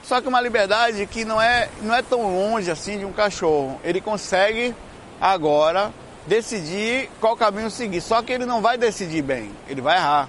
Só 0.02 0.20
que 0.20 0.28
uma 0.28 0.40
liberdade 0.40 1.06
que 1.06 1.24
não 1.24 1.40
é, 1.40 1.68
não 1.80 1.94
é 1.94 2.02
tão 2.02 2.22
longe 2.34 2.70
assim 2.70 2.98
de 2.98 3.04
um 3.04 3.12
cachorro. 3.12 3.80
Ele 3.84 4.00
consegue 4.00 4.74
agora 5.20 5.92
decidir 6.26 7.08
qual 7.20 7.36
caminho 7.36 7.70
seguir. 7.70 8.00
Só 8.00 8.20
que 8.20 8.32
ele 8.32 8.44
não 8.44 8.60
vai 8.60 8.76
decidir 8.76 9.22
bem, 9.22 9.50
ele 9.68 9.80
vai 9.80 9.96
errar. 9.96 10.28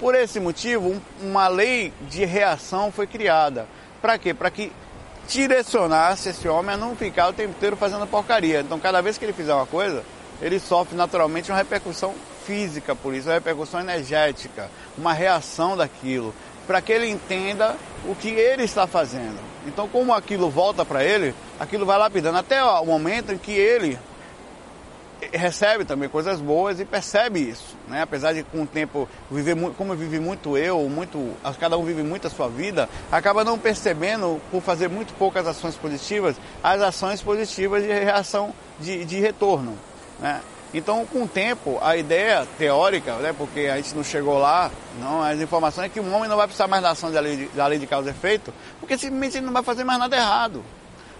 Por 0.00 0.16
esse 0.16 0.40
motivo, 0.40 1.00
uma 1.22 1.46
lei 1.46 1.92
de 2.10 2.24
reação 2.24 2.90
foi 2.90 3.06
criada. 3.06 3.68
Para 4.02 4.18
quê? 4.18 4.34
Para 4.34 4.50
que 4.50 4.72
direcionasse 5.28 6.28
esse 6.28 6.48
homem 6.48 6.74
a 6.74 6.78
não 6.78 6.94
ficar 6.96 7.28
o 7.28 7.32
tempo 7.32 7.50
inteiro 7.50 7.76
fazendo 7.76 8.06
porcaria. 8.06 8.60
Então, 8.60 8.78
cada 8.78 9.00
vez 9.00 9.18
que 9.18 9.24
ele 9.24 9.32
fizer 9.32 9.54
uma 9.54 9.66
coisa, 9.66 10.04
ele 10.40 10.58
sofre 10.58 10.96
naturalmente 10.96 11.50
uma 11.50 11.58
repercussão 11.58 12.14
física 12.46 12.94
por 12.94 13.14
isso, 13.14 13.28
uma 13.28 13.34
repercussão 13.34 13.80
energética, 13.80 14.70
uma 14.96 15.12
reação 15.12 15.76
daquilo, 15.76 16.34
para 16.66 16.80
que 16.80 16.92
ele 16.92 17.08
entenda 17.08 17.76
o 18.06 18.14
que 18.14 18.28
ele 18.28 18.64
está 18.64 18.86
fazendo. 18.86 19.38
Então, 19.66 19.88
como 19.88 20.12
aquilo 20.12 20.50
volta 20.50 20.84
para 20.84 21.02
ele, 21.02 21.34
aquilo 21.58 21.86
vai 21.86 21.98
lapidando 21.98 22.38
até 22.38 22.62
o 22.62 22.84
momento 22.84 23.32
em 23.32 23.38
que 23.38 23.52
ele 23.52 23.98
recebe 25.32 25.84
também 25.84 26.08
coisas 26.08 26.40
boas 26.40 26.80
e 26.80 26.84
percebe 26.84 27.40
isso, 27.40 27.76
né? 27.88 28.02
Apesar 28.02 28.32
de 28.32 28.42
com 28.42 28.62
o 28.62 28.66
tempo 28.66 29.08
viver 29.30 29.56
como 29.76 29.94
vive 29.94 30.18
muito 30.18 30.56
eu, 30.56 30.88
muito 30.88 31.34
cada 31.58 31.76
um 31.78 31.84
vive 31.84 32.02
muito 32.02 32.26
a 32.26 32.30
sua 32.30 32.48
vida, 32.48 32.88
acaba 33.10 33.44
não 33.44 33.58
percebendo 33.58 34.40
por 34.50 34.60
fazer 34.62 34.88
muito 34.88 35.14
poucas 35.14 35.46
ações 35.46 35.76
positivas 35.76 36.36
as 36.62 36.80
ações 36.80 37.22
positivas 37.22 37.82
de 37.82 37.88
reação 37.88 38.52
de, 38.80 39.04
de 39.04 39.20
retorno, 39.20 39.76
né? 40.20 40.40
Então, 40.74 41.06
com 41.06 41.22
o 41.22 41.28
tempo, 41.28 41.78
a 41.80 41.96
ideia 41.96 42.44
teórica, 42.58 43.14
né, 43.18 43.32
porque 43.32 43.70
a 43.72 43.76
gente 43.76 43.94
não 43.94 44.02
chegou 44.02 44.38
lá, 44.38 44.72
não, 44.98 45.22
as 45.22 45.38
informações 45.38 45.86
é 45.86 45.88
que 45.88 46.00
o 46.00 46.12
homem 46.12 46.28
não 46.28 46.36
vai 46.36 46.46
precisar 46.46 46.66
mais 46.66 46.82
da 46.82 46.90
ação 46.90 47.12
da 47.12 47.20
lei 47.20 47.36
de, 47.36 47.46
da 47.50 47.64
lei 47.68 47.78
de 47.78 47.86
causa 47.86 48.08
e 48.08 48.10
efeito, 48.10 48.52
porque 48.80 48.98
simplesmente 48.98 49.36
ele 49.36 49.46
não 49.46 49.52
vai 49.52 49.62
fazer 49.62 49.84
mais 49.84 50.00
nada 50.00 50.16
errado. 50.16 50.64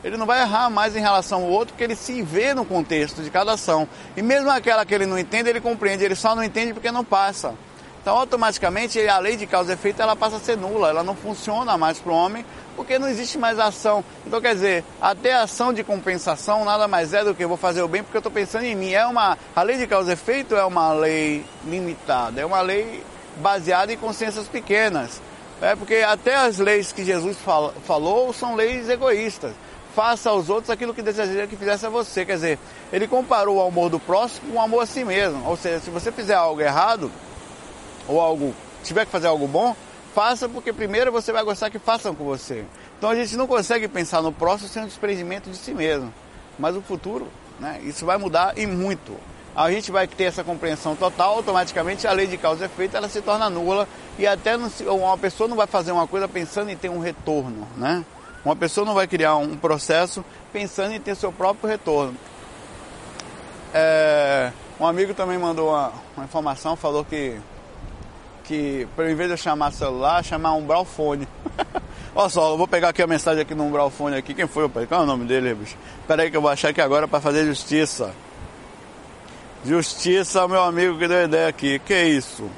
Ele 0.05 0.19
não 0.19 0.27
vai 0.27 0.43
errar 0.43 0.69
mais 0.69 0.95
em 0.95 1.01
relação 1.01 1.43
ao 1.43 1.49
outro, 1.49 1.73
porque 1.73 1.85
ele 1.85 1.97
se 1.97 2.21
vê 2.21 2.53
no 2.53 2.65
contexto 2.65 3.23
de 3.23 3.31
cada 3.31 3.53
ação. 3.53 3.89
E 4.15 4.21
mesmo 4.21 4.51
aquela 4.51 4.85
que 4.85 4.95
ele 4.95 5.07
não 5.07 5.19
entende, 5.19 5.49
ele 5.49 5.63
compreende, 5.63 6.05
ele 6.05 6.15
só 6.15 6.37
não 6.37 6.45
entende 6.45 6.75
porque 6.75 6.93
não 6.93 7.03
passa. 7.03 7.55
Então, 8.03 8.19
automaticamente, 8.19 9.01
a 9.09 9.19
lei 9.19 9.35
de 9.35 9.47
causa 9.47 9.73
e 9.73 9.75
efeito 9.75 10.03
ela 10.03 10.15
passa 10.15 10.37
a 10.37 10.39
ser 10.39 10.59
nula, 10.59 10.91
ela 10.91 11.03
não 11.03 11.17
funciona 11.17 11.79
mais 11.79 11.99
para 11.99 12.13
o 12.13 12.15
homem, 12.15 12.45
porque 12.77 12.99
não 12.99 13.09
existe 13.09 13.39
mais 13.39 13.59
ação. 13.59 14.05
Então, 14.27 14.43
quer 14.43 14.55
dizer, 14.55 14.85
até 15.01 15.33
a 15.33 15.45
ação 15.45 15.73
de 15.73 15.83
compensação 15.83 16.67
nada 16.67 16.87
mais 16.87 17.15
é 17.15 17.25
do 17.25 17.35
que 17.35 17.43
eu 17.43 17.49
vou 17.49 17.57
fazer 17.57 17.81
o 17.81 17.89
bem 17.89 18.03
porque 18.03 18.19
eu 18.19 18.21
estou 18.21 18.31
pensando 18.31 18.67
em 18.67 18.75
mim. 18.75 18.93
É 18.93 19.07
uma, 19.07 19.39
a 19.57 19.63
lei 19.63 19.79
de 19.79 19.87
causa 19.87 20.11
e 20.11 20.13
efeito 20.13 20.55
é 20.55 20.67
uma 20.67 20.93
lei 20.93 21.47
limitada, 21.65 22.43
é 22.43 22.45
uma 22.45 22.61
lei 22.61 23.03
baseada 23.39 23.91
em 23.91 23.97
consciências 23.97 24.47
pequenas. 24.49 25.23
É 25.63 25.75
porque 25.75 25.95
até 26.07 26.35
as 26.35 26.59
leis 26.59 26.93
que 26.93 27.07
Jesus 27.07 27.39
fala, 27.39 27.73
falou 27.87 28.35
são 28.35 28.55
leis 28.55 28.91
egoístas. 28.91 29.53
Faça 29.95 30.31
aos 30.31 30.49
outros 30.49 30.71
aquilo 30.71 30.93
que 30.93 31.03
desejaria 31.03 31.47
que 31.47 31.57
fizesse 31.57 31.87
a 31.87 31.89
você. 31.89 32.25
Quer 32.25 32.35
dizer, 32.35 32.59
ele 32.93 33.07
comparou 33.07 33.59
o 33.59 33.63
amor 33.63 33.89
do 33.89 34.01
próximo 34.01 34.51
com 34.51 34.59
o 34.59 34.61
amor 34.61 34.83
a 34.83 34.87
si 34.87 35.05
mesmo. 35.05 35.47
Ou 35.47 35.57
seja, 35.57 35.79
se 35.81 35.91
você 35.91 36.11
fizer 36.11 36.35
algo 36.35 36.61
errado, 36.61 37.11
ou 38.09 38.21
algo, 38.21 38.55
tiver 38.83 39.05
que 39.05 39.13
fazer 39.13 39.29
algo 39.29 39.47
bom, 39.47 39.75
faça 40.15 40.49
porque 40.49 40.73
primeiro 40.73 41.13
você 41.13 41.33
vai 41.33 41.45
gostar 41.45 41.71
que 41.71 41.79
façam 41.79 42.15
com 42.15 42.25
você. 42.25 42.65
Então 42.99 43.09
a 43.09 43.15
gente 43.15 43.37
não 43.37 43.47
consegue 43.47 43.87
pensar 43.87 44.21
no 44.21 44.33
próximo 44.33 44.69
sem 44.69 44.83
um 44.83 44.87
desprendimento 44.87 45.49
de 45.51 45.57
si 45.57 45.73
mesmo. 45.73 46.13
Mas 46.59 46.77
o 46.77 46.83
futuro, 46.83 47.29
né, 47.61 47.81
isso 47.85 48.05
vai 48.05 48.17
mudar 48.17 48.59
e 48.59 48.67
muito. 48.67 49.17
A 49.55 49.71
gente 49.71 49.93
vai 49.93 50.09
ter 50.09 50.25
essa 50.25 50.43
compreensão 50.43 50.97
total, 50.97 51.37
automaticamente 51.37 52.09
a 52.09 52.13
lei 52.13 52.27
de 52.27 52.37
causa 52.37 52.65
e 52.65 52.67
efeito 52.67 52.97
ela 52.97 53.09
se 53.09 53.23
torna 53.23 53.49
nula 53.49 53.87
e 54.19 54.27
até 54.27 54.57
não, 54.57 54.69
uma 54.97 55.17
pessoa 55.17 55.49
não 55.49 55.57
vai 55.57 55.69
fazer 55.69 55.93
uma 55.93 56.09
coisa 56.09 56.27
pensando 56.27 56.71
em 56.71 56.77
ter 56.77 56.89
um 56.89 56.99
retorno, 56.99 57.69
né? 57.77 58.05
Uma 58.45 58.55
pessoa 58.55 58.85
não 58.85 58.95
vai 58.95 59.07
criar 59.07 59.37
um 59.37 59.57
processo 59.57 60.25
pensando 60.53 60.93
em 60.93 61.01
ter 61.01 61.15
seu 61.15 61.33
próprio 61.33 61.69
retorno. 61.69 62.17
É, 63.73 64.53
um 64.79 64.87
amigo 64.87 65.15
também 65.15 65.39
mandou 65.39 65.71
uma, 65.71 65.93
uma 66.17 66.25
informação, 66.25 66.77
falou 66.77 67.05
que 67.05 67.41
que, 68.45 68.87
para 68.95 69.07
vez 69.07 69.29
de 69.29 69.31
eu 69.31 69.37
chamar 69.37 69.73
celular, 69.73 70.23
chamar 70.23 70.53
um 70.53 70.65
bralfone. 70.65 71.27
Olha 72.15 72.29
só, 72.31 72.51
eu 72.51 72.59
vou 72.59 72.69
pegar 72.69 72.91
aqui 72.91 73.03
a 73.03 73.07
mensagem 73.07 73.41
aqui 73.41 73.55
no 73.55 73.69
bralfone 73.71 74.17
aqui. 74.17 74.35
Quem 74.35 74.47
foi, 74.47 74.69
pai? 74.69 74.87
Qual 74.87 75.01
é 75.01 75.05
o 75.05 75.07
nome 75.07 75.25
dele, 75.25 75.55
bicho? 75.55 75.77
Espera 76.01 76.23
aí 76.23 76.31
que 76.31 76.37
eu 76.37 76.43
vou 76.43 76.51
achar 76.51 76.69
aqui 76.69 76.81
agora 76.81 77.09
para 77.09 77.21
fazer 77.21 77.45
justiça. 77.47 78.15
Justiça 79.65 80.47
meu 80.47 80.63
amigo 80.63 80.99
que 80.99 81.09
deu 81.09 81.25
ideia 81.25 81.49
aqui. 81.49 81.79
Que 81.79 82.05
isso? 82.05 82.49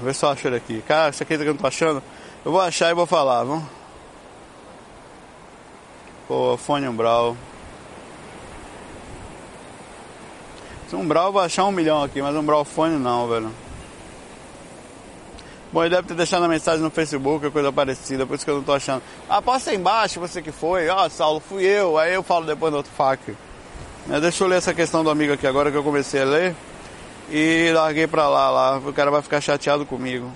Ver 0.00 0.14
se 0.14 0.24
eu 0.24 0.28
acho 0.28 0.46
ele 0.46 0.56
aqui. 0.56 0.82
Cara, 0.82 1.10
isso 1.10 1.22
aqui 1.22 1.36
que 1.36 1.42
eu 1.42 1.46
não 1.48 1.56
tô 1.56 1.66
achando. 1.66 2.02
Eu 2.44 2.52
vou 2.52 2.60
achar 2.60 2.90
e 2.90 2.94
vou 2.94 3.06
falar, 3.06 3.42
vamos? 3.44 3.64
Pô, 6.28 6.56
fone 6.56 6.86
Umbral. 6.86 7.36
Se 10.88 10.94
um 10.94 11.00
Umbral 11.00 11.26
eu 11.26 11.32
vou 11.32 11.42
achar 11.42 11.64
um 11.64 11.72
milhão 11.72 12.02
aqui, 12.02 12.22
mas 12.22 12.34
um 12.34 12.40
Umbral 12.40 12.64
fone 12.64 12.96
não, 12.96 13.26
velho. 13.28 13.50
Bom, 15.72 15.82
ele 15.82 15.94
deve 15.94 16.08
ter 16.08 16.14
deixado 16.14 16.44
a 16.44 16.48
mensagem 16.48 16.80
no 16.80 16.90
Facebook, 16.90 17.50
coisa 17.50 17.70
parecida, 17.70 18.26
por 18.26 18.34
isso 18.34 18.44
que 18.44 18.50
eu 18.50 18.56
não 18.56 18.62
tô 18.62 18.72
achando. 18.72 19.02
Ah, 19.28 19.42
posta 19.42 19.70
aí 19.70 19.76
embaixo, 19.76 20.18
você 20.18 20.40
que 20.40 20.50
foi. 20.50 20.88
Ó, 20.88 21.04
oh, 21.04 21.10
Saulo, 21.10 21.40
fui 21.40 21.64
eu. 21.64 21.98
Aí 21.98 22.14
eu 22.14 22.22
falo 22.22 22.46
depois 22.46 22.70
no 22.70 22.78
outro 22.78 22.92
fac. 22.96 23.20
É, 24.08 24.20
deixa 24.20 24.44
eu 24.44 24.48
ler 24.48 24.56
essa 24.56 24.72
questão 24.72 25.04
do 25.04 25.10
amigo 25.10 25.34
aqui 25.34 25.46
agora 25.46 25.70
que 25.70 25.76
eu 25.76 25.82
comecei 25.82 26.22
a 26.22 26.24
ler. 26.24 26.56
E 27.30 27.70
larguei 27.72 28.06
pra 28.06 28.28
lá, 28.28 28.50
lá. 28.50 28.78
O 28.78 28.92
cara 28.92 29.10
vai 29.10 29.22
ficar 29.22 29.40
chateado 29.40 29.84
comigo. 29.84 30.32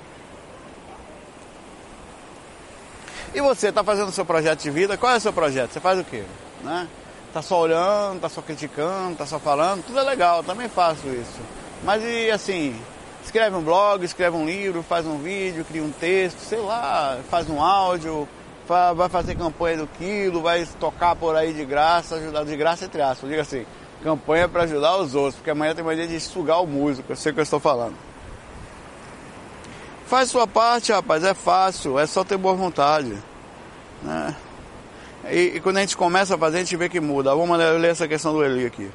E 3.34 3.40
você 3.40 3.68
está 3.68 3.82
fazendo 3.82 4.12
seu 4.12 4.26
projeto 4.26 4.62
de 4.62 4.70
vida? 4.70 4.98
Qual 4.98 5.12
é 5.12 5.16
o 5.16 5.20
seu 5.20 5.32
projeto? 5.32 5.72
Você 5.72 5.80
faz 5.80 5.98
o 5.98 6.04
quê? 6.04 6.22
Né? 6.62 6.86
Tá 7.32 7.40
só 7.40 7.60
olhando, 7.60 8.20
tá 8.20 8.28
só 8.28 8.42
criticando, 8.42 9.16
tá 9.16 9.24
só 9.24 9.38
falando, 9.38 9.82
tudo 9.86 9.98
é 9.98 10.02
legal, 10.02 10.44
também 10.44 10.68
faço 10.68 11.08
isso. 11.08 11.40
Mas 11.82 12.02
e 12.04 12.30
assim, 12.30 12.78
escreve 13.24 13.56
um 13.56 13.62
blog, 13.62 14.04
escreve 14.04 14.36
um 14.36 14.44
livro, 14.44 14.82
faz 14.82 15.06
um 15.06 15.16
vídeo, 15.16 15.64
cria 15.64 15.82
um 15.82 15.90
texto, 15.90 16.40
sei 16.40 16.60
lá, 16.60 17.18
faz 17.30 17.48
um 17.48 17.62
áudio, 17.62 18.28
vai 18.94 19.08
fazer 19.08 19.34
campanha 19.34 19.78
do 19.78 19.86
quilo, 19.86 20.42
vai 20.42 20.66
tocar 20.78 21.16
por 21.16 21.34
aí 21.34 21.54
de 21.54 21.64
graça, 21.64 22.16
ajudar 22.16 22.44
de 22.44 22.54
graça 22.54 22.84
entre 22.84 23.00
aspas, 23.00 23.30
diga 23.30 23.40
assim, 23.40 23.64
campanha 24.02 24.48
para 24.48 24.64
ajudar 24.64 24.96
os 24.96 25.14
outros, 25.14 25.36
porque 25.36 25.50
amanhã 25.50 25.74
tem 25.74 25.84
mania 25.84 26.06
de 26.06 26.18
sugar 26.20 26.60
o 26.60 26.66
músico, 26.66 27.12
eu 27.12 27.16
sei 27.16 27.30
o 27.30 27.34
que 27.34 27.40
eu 27.40 27.44
estou 27.44 27.60
falando. 27.60 27.94
Faz 30.06 30.28
sua 30.28 30.46
parte, 30.46 30.92
rapaz, 30.92 31.24
é 31.24 31.32
fácil, 31.32 31.98
é 31.98 32.06
só 32.06 32.22
ter 32.22 32.36
boa 32.36 32.54
vontade. 32.54 33.16
Né? 34.02 34.36
E, 35.30 35.52
e, 35.54 35.60
quando 35.60 35.78
a 35.78 35.80
gente 35.80 35.96
começa 35.96 36.34
a 36.34 36.38
fazer, 36.38 36.58
a 36.58 36.60
gente 36.60 36.76
vê 36.76 36.88
que 36.88 37.00
muda. 37.00 37.34
Vamos 37.34 37.56
ler 37.56 37.84
essa 37.84 38.06
questão 38.06 38.32
do 38.32 38.44
Eli 38.44 38.66
aqui. 38.66 38.90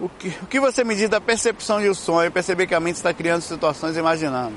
O 0.00 0.08
que, 0.08 0.28
o 0.42 0.46
que 0.46 0.60
você 0.60 0.84
me 0.84 0.94
diz 0.94 1.10
da 1.10 1.20
percepção 1.20 1.80
de 1.80 1.90
um 1.90 1.94
sonho 1.94 2.30
perceber 2.30 2.66
que 2.66 2.74
a 2.74 2.80
mente 2.80 2.96
está 2.96 3.12
criando 3.12 3.42
situações 3.42 3.96
imaginando? 3.96 4.54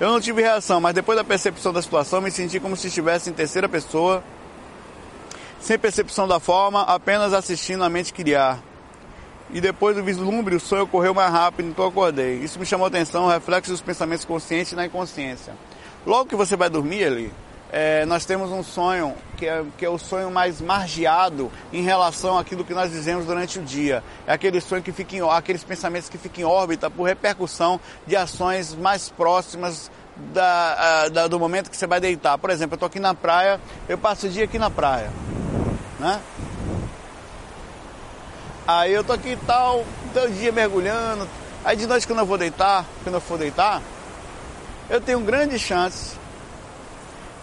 Eu 0.00 0.10
não 0.10 0.20
tive 0.20 0.42
reação, 0.42 0.80
mas 0.80 0.92
depois 0.94 1.16
da 1.16 1.22
percepção 1.22 1.72
da 1.72 1.80
situação, 1.80 2.20
me 2.20 2.30
senti 2.30 2.58
como 2.58 2.76
se 2.76 2.88
estivesse 2.88 3.30
em 3.30 3.32
terceira 3.32 3.68
pessoa, 3.68 4.22
sem 5.60 5.78
percepção 5.78 6.26
da 6.26 6.40
forma, 6.40 6.82
apenas 6.82 7.32
assistindo 7.32 7.84
a 7.84 7.88
mente 7.88 8.12
criar 8.12 8.58
e 9.52 9.60
depois 9.60 9.96
do 9.96 10.02
vislumbre 10.02 10.56
o 10.56 10.60
sonho 10.60 10.84
ocorreu 10.84 11.12
mais 11.12 11.30
rápido, 11.30 11.68
então 11.68 11.86
acordei. 11.86 12.36
Isso 12.36 12.58
me 12.58 12.66
chamou 12.66 12.86
a 12.86 12.88
atenção, 12.88 13.28
reflexo 13.28 13.70
dos 13.70 13.82
pensamentos 13.82 14.24
conscientes 14.24 14.72
na 14.72 14.86
inconsciência. 14.86 15.54
Logo 16.06 16.28
que 16.28 16.36
você 16.36 16.56
vai 16.56 16.70
dormir 16.70 17.04
ali, 17.04 17.32
é, 17.70 18.04
nós 18.04 18.26
temos 18.26 18.50
um 18.50 18.62
sonho 18.62 19.14
que 19.36 19.46
é, 19.46 19.64
que 19.78 19.84
é 19.84 19.88
o 19.88 19.98
sonho 19.98 20.30
mais 20.30 20.60
margeado 20.60 21.50
em 21.72 21.82
relação 21.82 22.38
àquilo 22.38 22.64
que 22.64 22.74
nós 22.74 22.90
dizemos 22.90 23.24
durante 23.24 23.58
o 23.58 23.62
dia. 23.62 24.02
É 24.26 24.32
aquele 24.32 24.60
sonho 24.60 24.82
que 24.82 24.92
fica 24.92 25.16
em, 25.16 25.20
aqueles 25.30 25.64
pensamentos 25.64 26.08
que 26.08 26.18
ficam 26.18 26.42
em 26.42 26.44
órbita 26.44 26.90
por 26.90 27.04
repercussão 27.04 27.80
de 28.06 28.14
ações 28.14 28.74
mais 28.74 29.08
próximas 29.08 29.90
da, 30.34 31.08
da, 31.08 31.26
do 31.28 31.38
momento 31.38 31.70
que 31.70 31.76
você 31.76 31.86
vai 31.86 31.98
deitar. 31.98 32.36
Por 32.36 32.50
exemplo, 32.50 32.74
eu 32.74 32.76
estou 32.76 32.86
aqui 32.86 33.00
na 33.00 33.14
praia, 33.14 33.58
eu 33.88 33.96
passo 33.96 34.26
o 34.26 34.30
dia 34.30 34.44
aqui 34.44 34.58
na 34.58 34.70
praia, 34.70 35.10
né? 35.98 36.20
Aí 38.66 38.92
eu 38.92 39.02
tô 39.02 39.12
aqui 39.12 39.36
tal, 39.44 39.84
todo 40.14 40.30
dia 40.30 40.52
mergulhando. 40.52 41.28
Aí 41.64 41.76
de 41.76 41.86
noite 41.86 42.06
quando 42.06 42.20
eu 42.20 42.26
vou 42.26 42.38
deitar, 42.38 42.84
quando 43.02 43.16
eu 43.16 43.20
for 43.20 43.36
deitar, 43.36 43.82
eu 44.88 45.00
tenho 45.00 45.18
grande 45.20 45.58
chance 45.58 46.16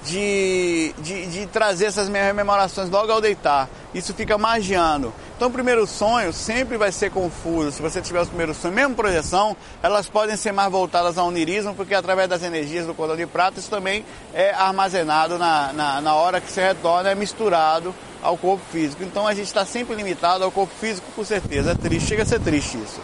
de, 0.05 0.93
de, 0.99 1.25
de, 1.25 1.45
trazer 1.47 1.85
essas 1.85 2.07
minhas 2.07 2.25
rememorações 2.25 2.89
logo 2.89 3.11
ao 3.11 3.19
deitar. 3.19 3.67
Isso 3.93 4.13
fica 4.13 4.37
magiando. 4.37 5.13
Então 5.35 5.49
o 5.49 5.51
primeiro 5.51 5.85
sonho 5.85 6.31
sempre 6.31 6.77
vai 6.77 6.91
ser 6.91 7.11
confuso. 7.11 7.73
Se 7.73 7.81
você 7.81 8.01
tiver 8.01 8.21
os 8.21 8.29
primeiros 8.29 8.57
sonhos, 8.57 8.75
mesmo 8.75 8.95
projeção, 8.95 9.57
elas 9.83 10.07
podem 10.07 10.37
ser 10.37 10.53
mais 10.53 10.71
voltadas 10.71 11.17
ao 11.17 11.27
onirismo, 11.27 11.75
porque 11.75 11.93
através 11.93 12.29
das 12.29 12.43
energias 12.43 12.85
do 12.85 12.93
cordão 12.93 13.17
de 13.17 13.25
prata, 13.25 13.59
isso 13.59 13.69
também 13.69 14.05
é 14.33 14.51
armazenado 14.53 15.37
na, 15.37 15.73
na, 15.73 16.01
na 16.01 16.15
hora 16.15 16.39
que 16.39 16.49
você 16.49 16.61
retorna, 16.61 17.09
é 17.09 17.15
misturado 17.15 17.93
ao 18.21 18.37
corpo 18.37 18.63
físico. 18.71 19.03
Então 19.03 19.27
a 19.27 19.33
gente 19.33 19.47
está 19.47 19.65
sempre 19.65 19.95
limitado 19.95 20.43
ao 20.43 20.51
corpo 20.51 20.73
físico, 20.79 21.07
com 21.15 21.23
certeza. 21.23 21.71
É 21.71 21.75
triste, 21.75 22.09
chega 22.09 22.23
a 22.23 22.25
ser 22.25 22.39
triste 22.39 22.77
isso. 22.77 23.01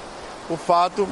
O 0.49 0.57
fato 0.57 1.07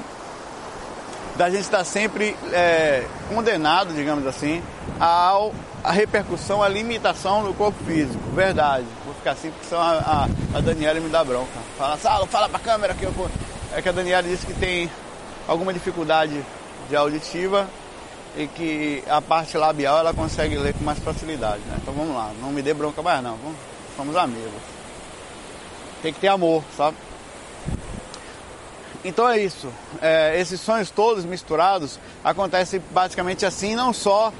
da 1.35 1.49
gente 1.49 1.61
estar 1.61 1.83
sempre 1.83 2.35
é, 2.51 3.05
condenado, 3.33 3.93
digamos 3.93 4.25
assim, 4.27 4.61
ao, 4.99 5.53
a 5.83 5.91
repercussão, 5.91 6.61
a 6.61 6.69
limitação 6.69 7.43
do 7.43 7.53
corpo 7.53 7.83
físico. 7.85 8.19
Verdade. 8.35 8.85
Vou 9.05 9.13
ficar 9.15 9.31
assim 9.31 9.49
porque 9.49 9.65
senão 9.65 9.81
a, 9.81 10.27
a, 10.53 10.57
a 10.57 10.61
Daniela 10.61 10.99
me 10.99 11.09
dá 11.09 11.23
bronca. 11.23 11.59
Fala, 11.77 11.97
Salo, 11.97 12.27
fala 12.27 12.49
pra 12.49 12.59
câmera 12.59 12.93
que 12.93 13.03
eu 13.03 13.11
vou. 13.11 13.29
É 13.75 13.81
que 13.81 13.89
a 13.89 13.91
Daniela 13.91 14.21
disse 14.21 14.45
que 14.45 14.53
tem 14.53 14.89
alguma 15.47 15.73
dificuldade 15.73 16.45
de 16.89 16.95
auditiva 16.95 17.67
e 18.37 18.47
que 18.47 19.03
a 19.07 19.21
parte 19.21 19.57
labial 19.57 19.97
ela 19.99 20.13
consegue 20.13 20.57
ler 20.57 20.73
com 20.73 20.83
mais 20.83 20.99
facilidade, 20.99 21.61
né? 21.67 21.77
Então 21.81 21.93
vamos 21.93 22.15
lá, 22.15 22.31
não 22.41 22.51
me 22.51 22.61
dê 22.61 22.73
bronca 22.73 23.01
mais 23.01 23.21
não. 23.23 23.35
Vamos 23.37 23.57
somos 23.95 24.15
amigos. 24.15 24.61
Tem 26.01 26.13
que 26.13 26.19
ter 26.19 26.27
amor, 26.27 26.63
sabe? 26.75 26.97
Então 29.03 29.27
é 29.27 29.39
isso. 29.39 29.71
É, 30.01 30.39
esses 30.39 30.61
sonhos 30.61 30.89
todos 30.89 31.25
misturados 31.25 31.99
acontecem 32.23 32.81
basicamente 32.91 33.45
assim, 33.45 33.75
não 33.75 33.91
só 33.91 34.31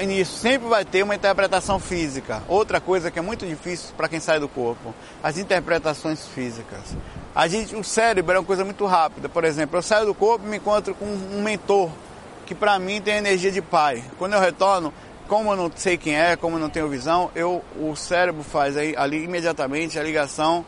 nisso. 0.00 0.38
Sempre 0.38 0.68
vai 0.68 0.84
ter 0.84 1.02
uma 1.02 1.14
interpretação 1.14 1.78
física. 1.78 2.42
Outra 2.48 2.80
coisa 2.80 3.10
que 3.10 3.18
é 3.18 3.22
muito 3.22 3.46
difícil 3.46 3.94
para 3.96 4.08
quem 4.08 4.20
sai 4.20 4.38
do 4.38 4.48
corpo, 4.48 4.94
as 5.22 5.38
interpretações 5.38 6.26
físicas. 6.26 6.96
A 7.34 7.48
gente, 7.48 7.74
o 7.74 7.82
cérebro 7.82 8.36
é 8.36 8.38
uma 8.38 8.44
coisa 8.44 8.64
muito 8.64 8.84
rápida. 8.84 9.28
Por 9.28 9.44
exemplo, 9.44 9.78
eu 9.78 9.82
saio 9.82 10.06
do 10.06 10.14
corpo 10.14 10.44
e 10.46 10.48
me 10.48 10.56
encontro 10.58 10.94
com 10.94 11.06
um 11.06 11.42
mentor 11.42 11.90
que 12.44 12.54
para 12.54 12.78
mim 12.78 13.00
tem 13.00 13.16
energia 13.16 13.50
de 13.50 13.62
pai. 13.62 14.04
Quando 14.18 14.34
eu 14.34 14.40
retorno, 14.40 14.92
como 15.32 15.50
eu 15.50 15.56
não 15.56 15.72
sei 15.74 15.96
quem 15.96 16.14
é, 16.14 16.36
como 16.36 16.56
eu 16.56 16.60
não 16.60 16.68
tenho 16.68 16.86
visão, 16.90 17.30
eu, 17.34 17.64
o 17.80 17.96
cérebro 17.96 18.42
faz 18.42 18.76
aí, 18.76 18.94
ali 18.94 19.24
imediatamente 19.24 19.98
a 19.98 20.02
ligação 20.02 20.62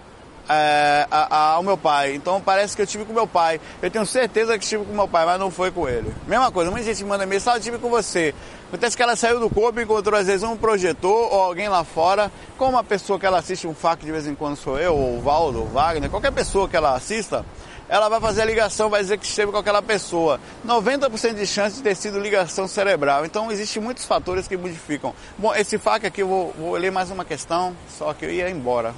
é, 0.49 1.07
a, 1.11 1.37
a, 1.37 1.51
ao 1.53 1.63
meu 1.63 1.77
pai. 1.77 2.15
Então 2.15 2.41
parece 2.41 2.75
que 2.75 2.81
eu 2.81 2.87
tive 2.87 3.05
com 3.05 3.13
meu 3.13 3.27
pai. 3.27 3.61
Eu 3.83 3.91
tenho 3.91 4.07
certeza 4.07 4.57
que 4.57 4.65
estive 4.65 4.87
com 4.87 4.95
meu 4.95 5.07
pai, 5.07 5.27
mas 5.27 5.39
não 5.39 5.51
foi 5.51 5.71
com 5.71 5.87
ele. 5.87 6.11
Mesma 6.27 6.51
coisa, 6.51 6.71
muita 6.71 6.87
gente 6.87 7.05
manda 7.05 7.27
mensagem, 7.27 7.59
eu 7.59 7.63
tive 7.63 7.79
com 7.79 7.91
você. 7.91 8.35
Acontece 8.75 8.97
que 8.97 9.03
ela 9.05 9.15
saiu 9.15 9.39
do 9.39 9.49
corpo 9.49 9.79
e 9.79 9.85
encontrou 9.85 10.19
às 10.19 10.27
vezes 10.27 10.43
um 10.43 10.57
projetor 10.57 11.33
ou 11.33 11.41
alguém 11.41 11.69
lá 11.69 11.85
fora, 11.85 12.29
como 12.59 12.73
uma 12.73 12.83
pessoa 12.83 13.21
que 13.21 13.25
ela 13.25 13.39
assiste 13.39 13.69
um 13.69 13.73
FAQ 13.73 14.05
de 14.05 14.11
vez 14.11 14.27
em 14.27 14.35
quando 14.35 14.57
sou 14.57 14.81
eu, 14.81 14.97
ou 14.97 15.19
o 15.19 15.21
Valdo, 15.21 15.61
ou 15.61 15.67
o 15.67 15.69
Wagner, 15.69 16.11
qualquer 16.11 16.33
pessoa 16.33 16.69
que 16.69 16.77
ela 16.77 16.93
assista, 16.93 17.47
ela 17.89 18.09
vai 18.09 18.21
fazer 18.21 18.43
a 18.43 18.45
ligação, 18.45 18.91
vai 18.91 19.01
dizer 19.01 19.17
que 19.17 19.27
esteve 19.27 19.53
com 19.53 19.59
aquela 19.59 19.81
pessoa. 19.81 20.41
90% 20.67 21.35
de 21.35 21.47
chance 21.47 21.77
de 21.77 21.85
ter 21.85 21.95
sido 21.95 22.19
ligação 22.19 22.67
cerebral. 22.67 23.25
Então 23.25 23.53
existem 23.53 23.81
muitos 23.81 24.07
fatores 24.07 24.49
que 24.49 24.57
modificam. 24.57 25.15
Bom, 25.39 25.55
esse 25.55 25.79
FAQ 25.79 26.09
aqui 26.09 26.23
eu 26.23 26.27
vou, 26.27 26.53
vou 26.59 26.73
ler 26.73 26.91
mais 26.91 27.13
uma 27.13 27.25
questão, 27.25 27.77
só 27.97 28.13
que 28.13 28.25
eu 28.25 28.31
ia 28.33 28.51
embora. 28.51 28.93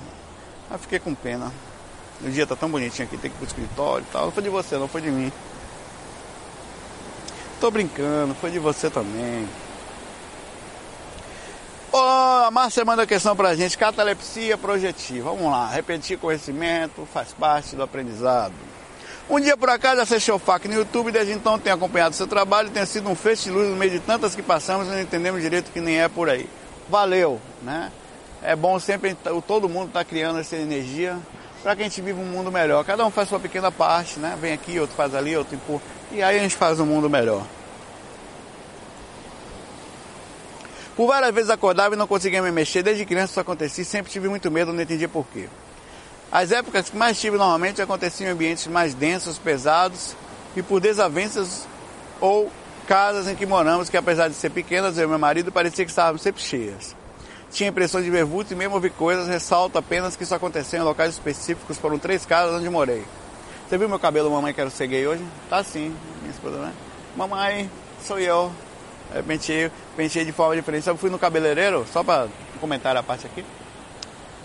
Mas 0.71 0.81
fiquei 0.81 0.99
com 0.99 1.15
pena. 1.15 1.53
O 2.25 2.31
dia 2.31 2.47
tá 2.47 2.57
tão 2.57 2.71
bonitinho 2.71 3.07
aqui, 3.07 3.19
tem 3.19 3.31
que 3.31 3.37
ir 3.37 3.41
pro 3.41 3.47
escritório 3.47 4.07
e 4.09 4.11
tal. 4.11 4.25
Não 4.25 4.33
foi 4.33 4.43
de 4.43 4.49
você, 4.49 4.79
não 4.79 4.89
foi 4.89 5.03
de 5.03 5.11
mim. 5.11 5.31
Tô 7.61 7.71
brincando, 7.71 8.35
foi 8.37 8.51
de 8.51 8.59
você 8.59 8.89
também. 8.89 9.47
Oh, 11.99 12.45
a 12.45 12.51
Márcia 12.51 12.85
manda 12.85 13.05
a 13.05 13.07
questão 13.07 13.35
pra 13.35 13.55
gente, 13.55 13.79
catalepsia 13.79 14.59
projetiva. 14.59 15.31
Vamos 15.31 15.51
lá, 15.51 15.71
repetir 15.71 16.19
conhecimento 16.19 17.09
faz 17.11 17.33
parte 17.33 17.75
do 17.75 17.83
aprendizado. 17.83 18.53
Um 19.31 19.41
dia 19.41 19.57
por 19.57 19.71
acaso 19.71 20.03
acessei 20.03 20.35
o 20.35 20.39
FAC 20.39 20.69
no 20.69 20.75
YouTube, 20.75 21.11
desde 21.11 21.33
então 21.33 21.59
tenho 21.59 21.75
acompanhado 21.75 22.15
seu 22.15 22.27
trabalho, 22.27 22.69
tem 22.69 22.85
sido 22.85 23.09
um 23.09 23.15
feixe 23.15 23.45
de 23.45 23.51
luz 23.51 23.71
no 23.71 23.77
meio 23.77 23.93
de 23.93 24.01
tantas 24.01 24.35
que 24.35 24.43
passamos 24.43 24.89
e 24.89 24.91
não 24.91 25.01
entendemos 25.01 25.41
direito 25.41 25.73
que 25.73 25.81
nem 25.81 25.99
é 25.99 26.07
por 26.07 26.29
aí. 26.29 26.47
Valeu, 26.87 27.41
né? 27.63 27.91
É 28.43 28.55
bom 28.55 28.79
sempre 28.79 29.17
todo 29.47 29.67
mundo 29.67 29.87
estar 29.87 30.01
tá 30.01 30.05
criando 30.05 30.39
essa 30.39 30.55
energia 30.55 31.17
para 31.63 31.75
que 31.75 31.81
a 31.81 31.85
gente 31.87 32.03
viva 32.03 32.21
um 32.21 32.27
mundo 32.27 32.53
melhor. 32.53 32.85
Cada 32.85 33.07
um 33.07 33.11
faz 33.11 33.31
sua 33.31 33.41
pequena 33.41 33.73
parte, 33.73 34.21
né? 34.21 34.37
Vem 34.39 34.53
aqui, 34.53 34.79
outro 34.79 34.95
faz 34.95 35.15
ali, 35.15 35.35
outro 35.35 35.55
empurra. 35.55 35.81
E 36.13 36.23
aí 36.23 36.39
a 36.39 36.43
gente 36.43 36.57
faz 36.57 36.79
um 36.79 36.85
mundo 36.85 37.09
melhor. 37.09 37.43
Por 40.97 41.07
várias 41.07 41.35
vezes 41.35 41.51
acordava 41.51 41.95
e 41.95 41.99
não 41.99 42.07
conseguia 42.07 42.43
me 42.43 42.51
mexer. 42.51 42.83
Desde 42.83 43.05
criança 43.05 43.33
isso 43.33 43.41
acontecia. 43.41 43.85
Sempre 43.85 44.11
tive 44.11 44.29
muito 44.29 44.51
medo, 44.51 44.73
não 44.73 44.83
entendia 44.83 45.09
porquê. 45.09 45.47
As 46.33 46.51
épocas 46.51 46.89
que 46.89 46.97
mais 46.97 47.21
tive 47.21 47.37
normalmente 47.37 47.81
aconteciam 47.83 48.31
em 48.31 48.33
ambientes 48.33 48.67
mais 48.67 48.95
densos, 48.95 49.39
pesados 49.39 50.17
e 50.57 50.63
por 50.63 50.81
desavenças 50.81 51.69
ou 52.21 52.51
casas 52.89 53.29
em 53.29 53.35
que 53.35 53.45
moramos, 53.45 53.91
que 53.91 53.97
apesar 53.97 54.29
de 54.29 54.35
ser 54.35 54.51
pequenas, 54.51 54.97
eu 54.97 55.05
e 55.05 55.07
meu 55.07 55.19
marido 55.19 55.53
parecia 55.53 55.85
que 55.85 55.91
estávamos 55.91 56.23
sempre 56.23 56.43
cheias. 56.43 56.97
Tinha 57.51 57.69
impressão 57.69 58.03
de 58.03 58.11
ver 58.11 58.27
e 58.51 58.55
mesmo 58.55 58.75
ouvir 58.75 58.91
coisas, 58.91 59.29
ressalto 59.29 59.79
apenas 59.79 60.17
que 60.17 60.25
isso 60.25 60.35
aconteceu 60.35 60.81
em 60.81 60.83
locais 60.83 61.15
específicos, 61.15 61.79
foram 61.79 61.99
três 61.99 62.25
casas 62.25 62.57
onde 62.61 62.69
morei. 62.69 63.05
Você 63.69 63.77
viu 63.77 63.89
meu 63.89 63.99
cabelo, 63.99 64.31
mamãe, 64.31 64.53
que 64.53 64.61
era 64.61 64.71
ceguei 64.71 65.07
hoje? 65.07 65.25
Tá 65.51 65.63
sim, 65.63 65.95
minha 66.21 66.33
esposa, 66.33 66.59
né? 66.59 66.73
Mamãe, 67.17 67.71
sou 68.05 68.19
eu. 68.19 68.53
Eu 69.15 69.25
pentei 69.25 70.25
de 70.25 70.33
forma 70.33 70.57
diferente. 70.57 70.87
Eu 70.87 70.97
fui 70.97 71.11
no 71.11 71.19
cabeleireiro, 71.19 71.87
só 71.93 72.03
para 72.03 72.29
comentar 72.61 72.97
a 72.97 73.03
parte 73.03 73.27
aqui. 73.27 73.45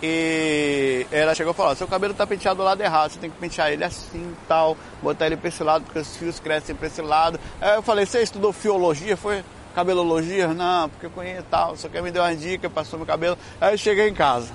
E 0.04 1.06
ela 1.12 1.32
chegou 1.32 1.52
e 1.52 1.56
falou, 1.56 1.76
seu 1.76 1.86
cabelo 1.86 2.12
tá 2.12 2.26
penteado 2.26 2.56
do 2.56 2.64
lado 2.64 2.80
errado, 2.80 3.12
você 3.12 3.20
tem 3.20 3.30
que 3.30 3.38
pentear 3.38 3.70
ele 3.70 3.84
assim 3.84 4.34
tal, 4.48 4.76
botar 5.00 5.26
ele 5.26 5.36
para 5.36 5.48
esse 5.48 5.62
lado, 5.62 5.84
porque 5.84 6.00
os 6.00 6.16
fios 6.16 6.40
crescem 6.40 6.74
para 6.74 6.88
esse 6.88 7.00
lado. 7.00 7.38
Aí 7.60 7.76
eu 7.76 7.82
falei, 7.82 8.04
você 8.04 8.20
estudou 8.20 8.52
fiologia? 8.52 9.16
Foi 9.16 9.44
cabelologia? 9.76 10.48
Não, 10.48 10.88
porque 10.88 11.06
eu 11.06 11.10
conheço 11.10 11.44
tal, 11.48 11.76
só 11.76 11.88
quer 11.88 12.02
me 12.02 12.10
deu 12.10 12.20
uma 12.20 12.34
dica, 12.34 12.68
passou 12.68 12.98
meu 12.98 13.06
cabelo. 13.06 13.38
Aí 13.60 13.74
eu 13.74 13.78
cheguei 13.78 14.08
em 14.08 14.14
casa, 14.14 14.50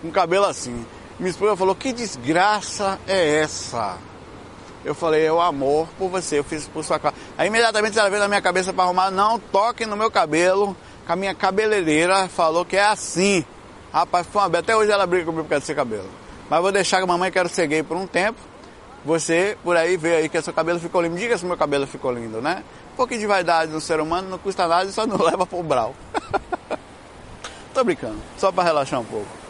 com 0.00 0.08
o 0.08 0.12
cabelo 0.12 0.46
assim. 0.46 0.86
Minha 1.18 1.30
esposa 1.30 1.54
falou, 1.56 1.74
que 1.74 1.92
desgraça 1.92 2.98
é 3.06 3.40
essa? 3.40 3.98
Eu 4.86 4.94
falei, 4.94 5.26
é 5.26 5.32
o 5.32 5.40
amor 5.40 5.88
por 5.98 6.08
você, 6.08 6.38
eu 6.38 6.44
fiz 6.44 6.68
por 6.68 6.84
sua 6.84 6.96
causa. 6.96 7.16
Aí 7.36 7.48
imediatamente 7.48 7.98
ela 7.98 8.08
veio 8.08 8.22
na 8.22 8.28
minha 8.28 8.40
cabeça 8.40 8.72
para 8.72 8.84
arrumar, 8.84 9.10
não 9.10 9.36
toque 9.36 9.84
no 9.84 9.96
meu 9.96 10.12
cabelo, 10.12 10.76
que 11.04 11.10
a 11.10 11.16
minha 11.16 11.34
cabeleireira 11.34 12.28
falou 12.28 12.64
que 12.64 12.76
é 12.76 12.84
assim. 12.84 13.44
Rapaz, 13.92 14.28
foi 14.30 14.42
uma. 14.42 14.58
Até 14.58 14.76
hoje 14.76 14.92
ela 14.92 15.04
briga 15.04 15.24
comigo 15.24 15.42
por 15.42 15.50
causa 15.50 15.62
desse 15.62 15.74
cabelo. 15.74 16.08
Mas 16.48 16.62
vou 16.62 16.70
deixar 16.70 16.98
que 16.98 17.02
a 17.02 17.06
mamãe 17.06 17.32
quero 17.32 17.48
ser 17.48 17.66
gay 17.66 17.82
por 17.82 17.96
um 17.96 18.06
tempo. 18.06 18.38
Você, 19.04 19.58
por 19.64 19.76
aí, 19.76 19.96
vê 19.96 20.14
aí 20.14 20.28
que 20.28 20.40
seu 20.40 20.52
cabelo 20.52 20.78
ficou 20.78 21.02
lindo. 21.02 21.16
Diga 21.16 21.36
se 21.36 21.44
meu 21.44 21.56
cabelo 21.56 21.84
ficou 21.84 22.12
lindo, 22.12 22.40
né? 22.40 22.62
Um 22.92 22.96
pouquinho 22.96 23.18
de 23.18 23.26
vaidade 23.26 23.72
no 23.72 23.80
ser 23.80 23.98
humano 23.98 24.28
não 24.28 24.38
custa 24.38 24.68
nada 24.68 24.88
e 24.88 24.92
só 24.92 25.04
não 25.04 25.18
leva 25.26 25.44
pro 25.44 25.64
brau. 25.64 25.96
Tô 27.74 27.82
brincando, 27.82 28.18
só 28.38 28.52
para 28.52 28.62
relaxar 28.62 29.00
um 29.00 29.04
pouco. 29.04 29.45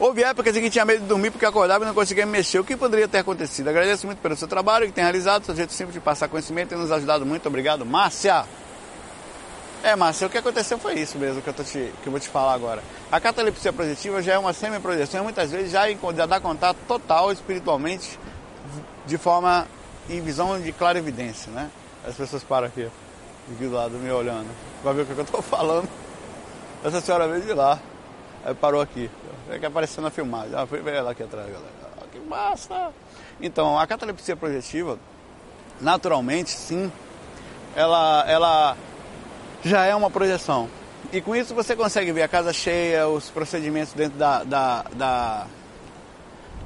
Houve 0.00 0.24
épocas 0.24 0.56
em 0.56 0.62
que 0.62 0.70
tinha 0.70 0.82
medo 0.82 1.02
de 1.02 1.06
dormir 1.06 1.30
porque 1.30 1.44
acordava 1.44 1.84
e 1.84 1.86
não 1.86 1.92
conseguia 1.92 2.24
me 2.24 2.32
mexer. 2.32 2.58
O 2.58 2.64
que 2.64 2.74
poderia 2.74 3.06
ter 3.06 3.18
acontecido? 3.18 3.68
Agradeço 3.68 4.06
muito 4.06 4.18
pelo 4.18 4.34
seu 4.34 4.48
trabalho 4.48 4.86
que 4.86 4.92
tem 4.92 5.04
realizado, 5.04 5.44
seu 5.44 5.54
jeito 5.54 5.74
simples 5.74 5.92
de 5.92 6.00
passar 6.00 6.26
conhecimento 6.26 6.72
e 6.72 6.78
nos 6.78 6.90
ajudado 6.90 7.26
muito. 7.26 7.46
Obrigado, 7.46 7.84
Márcia! 7.84 8.46
É, 9.82 9.94
Márcia, 9.94 10.26
o 10.26 10.30
que 10.30 10.38
aconteceu 10.38 10.78
foi 10.78 10.94
isso 10.94 11.18
mesmo 11.18 11.42
que 11.42 11.48
eu, 11.48 11.52
te, 11.52 11.92
que 12.02 12.06
eu 12.06 12.10
vou 12.10 12.18
te 12.18 12.30
falar 12.30 12.54
agora. 12.54 12.82
A 13.12 13.20
catalepsia 13.20 13.74
projetiva 13.74 14.22
já 14.22 14.32
é 14.34 14.38
uma 14.38 14.54
semi-projeção 14.54 15.20
e 15.20 15.24
muitas 15.24 15.50
vezes 15.50 15.70
já, 15.70 15.84
já 16.16 16.24
dá 16.24 16.40
contato 16.40 16.78
total 16.88 17.30
espiritualmente 17.30 18.18
de 19.04 19.18
forma 19.18 19.68
em 20.08 20.22
visão 20.22 20.58
de 20.58 20.72
clara 20.72 20.98
evidência, 20.98 21.52
né? 21.52 21.70
As 22.06 22.14
pessoas 22.14 22.42
param 22.42 22.68
aqui, 22.68 22.88
aqui 23.52 23.64
do 23.66 23.72
lado 23.72 23.92
me 23.98 24.10
olhando, 24.10 24.48
vai 24.82 24.94
ver 24.94 25.02
o 25.02 25.06
que 25.06 25.12
eu 25.12 25.24
estou 25.24 25.40
falando. 25.42 25.88
Essa 26.82 27.02
senhora 27.02 27.28
veio 27.28 27.42
de 27.42 27.52
lá, 27.52 27.78
aí 28.44 28.54
parou 28.54 28.80
aqui, 28.80 29.10
é 29.50 29.58
que 29.58 29.66
apareceu 29.66 30.02
na 30.02 30.10
filmagem. 30.10 30.54
Ah, 30.54 30.66
foi 30.66 30.80
ela 30.88 31.10
aqui 31.10 31.22
atrás, 31.22 31.46
galera. 31.46 31.72
Ah, 32.00 32.04
que 32.10 32.18
massa! 32.20 32.92
Então, 33.40 33.78
a 33.78 33.86
catalepsia 33.86 34.36
projetiva, 34.36 34.98
naturalmente, 35.80 36.50
sim, 36.50 36.90
ela, 37.74 38.24
ela 38.28 38.76
já 39.64 39.84
é 39.84 39.94
uma 39.94 40.10
projeção. 40.10 40.68
E 41.12 41.20
com 41.20 41.34
isso 41.34 41.54
você 41.54 41.74
consegue 41.74 42.12
ver 42.12 42.22
a 42.22 42.28
casa 42.28 42.52
cheia, 42.52 43.08
os 43.08 43.30
procedimentos 43.30 43.92
dentro 43.92 44.18
da, 44.18 44.44
da, 44.44 44.84
da, 44.94 45.46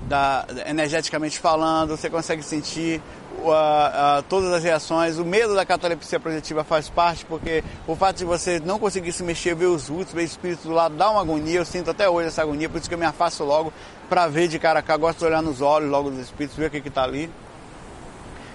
da 0.03 0.47
energeticamente 0.67 1.39
falando, 1.39 1.97
você 1.97 2.11
consegue 2.11 2.43
sentir 2.43 3.01
uh, 3.43 4.19
uh, 4.19 4.23
todas 4.29 4.53
as 4.53 4.63
reações. 4.63 5.19
O 5.19 5.25
medo 5.25 5.55
da 5.55 5.65
catalepsia 5.65 6.21
projetiva 6.21 6.65
faz 6.65 6.89
parte, 6.89 7.25
porque 7.25 7.63
o 7.87 7.95
fato 7.97 8.19
de 8.19 8.25
você 8.25 8.61
não 8.61 8.79
conseguir 8.79 9.13
se 9.13 9.23
mexer, 9.23 9.55
ver 9.55 9.67
os 9.67 9.89
vultos, 9.89 10.13
ver 10.13 10.23
o 10.23 10.25
espírito 10.25 10.69
do 10.69 10.75
lado, 10.75 10.97
dá 10.97 11.11
uma 11.11 11.21
agonia. 11.21 11.59
Eu 11.59 11.65
sinto 11.65 11.91
até 11.91 12.09
hoje 12.09 12.29
essa 12.29 12.43
agonia, 12.43 12.69
por 12.69 12.79
isso 12.79 12.89
que 12.89 12.95
eu 12.95 12.99
me 12.99 13.07
afasto 13.07 13.45
logo 13.45 13.73
para 14.09 14.27
ver 14.27 14.49
de 14.49 14.59
cara 14.59 14.81
a 14.81 14.83
cara. 14.83 14.99
Gosto 14.99 15.19
de 15.19 15.25
olhar 15.27 15.43
nos 15.43 15.61
olhos 15.61 15.91
logo 15.91 16.11
dos 16.11 16.21
espíritos, 16.21 16.57
ver 16.57 16.67
o 16.67 16.71
que 16.71 16.89
está 16.89 17.03
ali. 17.03 17.31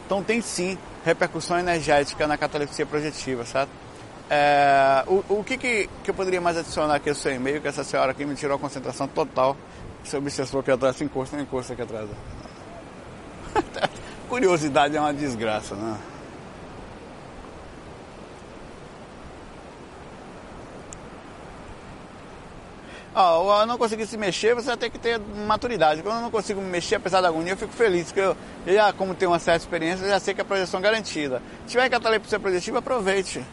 Então 0.06 0.24
tem 0.24 0.42
sim 0.42 0.78
repercussão 1.06 1.60
energética 1.60 2.28
na 2.28 2.38
catalepsia 2.38 2.86
projetiva, 2.86 3.46
certo? 3.46 3.70
É, 4.30 5.04
o, 5.08 5.24
o 5.40 5.44
que, 5.44 5.58
que, 5.58 5.90
que, 6.04 6.12
eu 6.12 6.14
poderia 6.14 6.40
mais 6.40 6.56
adicionar 6.56 6.96
aqui 6.96 7.10
ao 7.10 7.16
seu 7.16 7.34
e-mail, 7.34 7.60
que 7.62 7.68
essa 7.68 7.84
senhora 7.84 8.12
aqui 8.12 8.26
me 8.26 8.36
tirou 8.36 8.56
a 8.56 8.60
concentração 8.60 9.08
total. 9.08 9.58
Você 10.04 10.18
obsessou 10.18 10.60
aqui 10.60 10.72
atrás, 10.72 10.96
se 10.96 11.04
encosta, 11.04 11.36
não 11.36 11.44
encosta 11.44 11.74
aqui 11.74 11.82
atrás. 11.82 12.10
Curiosidade 14.30 14.96
é 14.96 15.02
uma 15.02 15.14
desgraça, 15.14 15.74
né? 15.74 15.98
Ah, 23.16 23.34
eu 23.62 23.66
não 23.66 23.78
conseguir 23.78 24.06
se 24.06 24.16
mexer, 24.16 24.54
você 24.54 24.78
ter 24.78 24.92
que 24.92 25.00
ter 25.00 25.20
maturidade. 25.20 26.04
Quando 26.04 26.18
eu 26.18 26.22
não 26.22 26.30
consigo 26.30 26.62
me 26.62 26.70
mexer, 26.70 26.96
apesar 26.96 27.22
da 27.22 27.28
agonia, 27.28 27.54
eu 27.54 27.58
fico 27.58 27.74
feliz, 27.74 28.12
porque 28.12 28.22
eu 28.22 28.74
já, 28.74 28.94
como 28.94 29.16
tenho 29.16 29.32
uma 29.32 29.40
certa 29.40 29.66
experiência, 29.66 30.06
eu 30.06 30.10
já 30.10 30.20
sei 30.20 30.36
que 30.36 30.42
a 30.42 30.46
projeção 30.46 30.80
é 30.80 30.84
garantida. 30.84 31.42
Se 31.66 31.72
tiver 31.72 31.90
catalepsia 31.90 32.40
projetiva, 32.40 32.80
aproveite. 32.80 33.44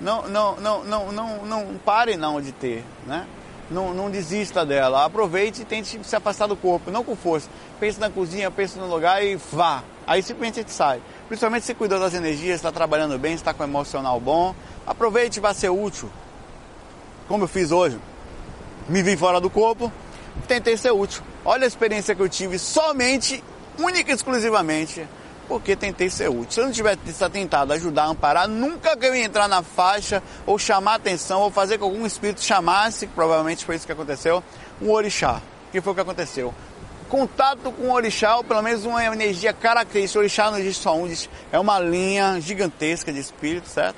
Não, 0.00 0.28
não, 0.28 0.56
não, 0.56 0.84
não, 0.84 1.12
não, 1.12 1.44
não 1.44 1.78
pare 1.78 2.16
não 2.16 2.40
de 2.42 2.52
ter, 2.52 2.84
né? 3.06 3.26
Não, 3.70 3.94
não 3.94 4.10
desista 4.10 4.66
dela. 4.66 5.04
Aproveite 5.04 5.62
e 5.62 5.64
tente 5.64 5.98
se 6.04 6.14
afastar 6.14 6.46
do 6.46 6.54
corpo, 6.54 6.90
não 6.90 7.02
com 7.02 7.16
força. 7.16 7.48
Pense 7.80 7.98
na 7.98 8.10
cozinha, 8.10 8.50
pense 8.50 8.78
no 8.78 8.86
lugar 8.86 9.24
e 9.24 9.34
vá. 9.34 9.82
Aí 10.06 10.22
simplesmente 10.22 10.60
a 10.60 10.62
gente 10.62 10.72
sai. 10.72 11.02
Principalmente 11.28 11.66
se 11.66 11.74
cuidou 11.74 11.98
das 11.98 12.14
energias, 12.14 12.56
está 12.56 12.70
trabalhando 12.70 13.18
bem, 13.18 13.34
está 13.34 13.52
com 13.52 13.64
um 13.64 13.66
emocional 13.66 14.20
bom. 14.20 14.54
Aproveite 14.86 15.40
vá 15.40 15.52
ser 15.52 15.70
útil. 15.70 16.10
Como 17.26 17.44
eu 17.44 17.48
fiz 17.48 17.72
hoje. 17.72 17.98
Me 18.88 19.02
vi 19.02 19.16
fora 19.16 19.40
do 19.40 19.50
corpo, 19.50 19.92
tentei 20.46 20.76
ser 20.76 20.92
útil. 20.92 21.22
Olha 21.44 21.64
a 21.64 21.66
experiência 21.66 22.14
que 22.14 22.22
eu 22.22 22.28
tive 22.28 22.56
somente, 22.58 23.42
única 23.78 24.12
e 24.12 24.14
exclusivamente 24.14 25.06
porque 25.48 25.76
tentei 25.76 26.10
ser 26.10 26.28
útil. 26.28 26.50
Se 26.50 26.60
eu 26.60 26.64
não 26.66 26.72
tivesse 26.72 26.98
tentado 27.30 27.72
ajudar, 27.72 28.06
amparar, 28.06 28.48
nunca 28.48 28.96
que 28.96 29.06
eu 29.06 29.14
ia 29.14 29.24
entrar 29.24 29.48
na 29.48 29.62
faixa 29.62 30.22
ou 30.44 30.58
chamar 30.58 30.94
atenção 30.94 31.40
ou 31.40 31.50
fazer 31.50 31.78
que 31.78 31.84
algum 31.84 32.04
espírito 32.06 32.42
chamasse, 32.42 33.06
provavelmente 33.08 33.64
foi 33.64 33.76
isso 33.76 33.86
que 33.86 33.92
aconteceu, 33.92 34.42
um 34.80 34.90
orixá. 34.90 35.40
O 35.68 35.72
que 35.72 35.80
foi 35.80 35.92
o 35.92 35.94
que 35.94 36.00
aconteceu? 36.00 36.54
Contato 37.08 37.72
com 37.72 37.84
o 37.84 37.92
orixá, 37.92 38.36
ou 38.36 38.44
pelo 38.44 38.62
menos 38.62 38.84
uma 38.84 39.04
energia 39.04 39.52
característica. 39.52 40.18
O 40.18 40.22
orixá 40.22 40.50
não 40.50 40.58
existe 40.58 40.82
só 40.82 40.96
um, 40.96 41.12
é 41.52 41.58
uma 41.58 41.78
linha 41.78 42.40
gigantesca 42.40 43.12
de 43.12 43.20
espírito, 43.20 43.68
certo? 43.68 43.96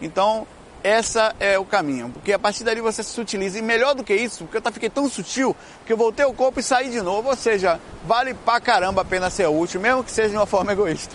Então, 0.00 0.46
essa 0.82 1.34
é 1.38 1.58
o 1.58 1.64
caminho, 1.64 2.08
porque 2.08 2.32
a 2.32 2.38
partir 2.38 2.64
dali 2.64 2.80
você 2.80 3.02
se 3.02 3.20
utiliza. 3.20 3.58
E 3.58 3.62
melhor 3.62 3.94
do 3.94 4.02
que 4.02 4.14
isso, 4.14 4.44
porque 4.44 4.66
eu 4.66 4.72
fiquei 4.72 4.88
tão 4.88 5.08
sutil 5.08 5.54
que 5.84 5.92
eu 5.92 5.96
voltei 5.96 6.24
o 6.24 6.32
corpo 6.32 6.58
e 6.60 6.62
saí 6.62 6.90
de 6.90 7.02
novo. 7.02 7.28
Ou 7.28 7.36
seja, 7.36 7.78
vale 8.04 8.32
pra 8.32 8.60
caramba 8.60 9.02
a 9.02 9.04
pena 9.04 9.28
ser 9.28 9.46
útil, 9.46 9.80
mesmo 9.80 10.02
que 10.02 10.10
seja 10.10 10.30
de 10.30 10.36
uma 10.36 10.46
forma 10.46 10.72
egoísta. 10.72 11.14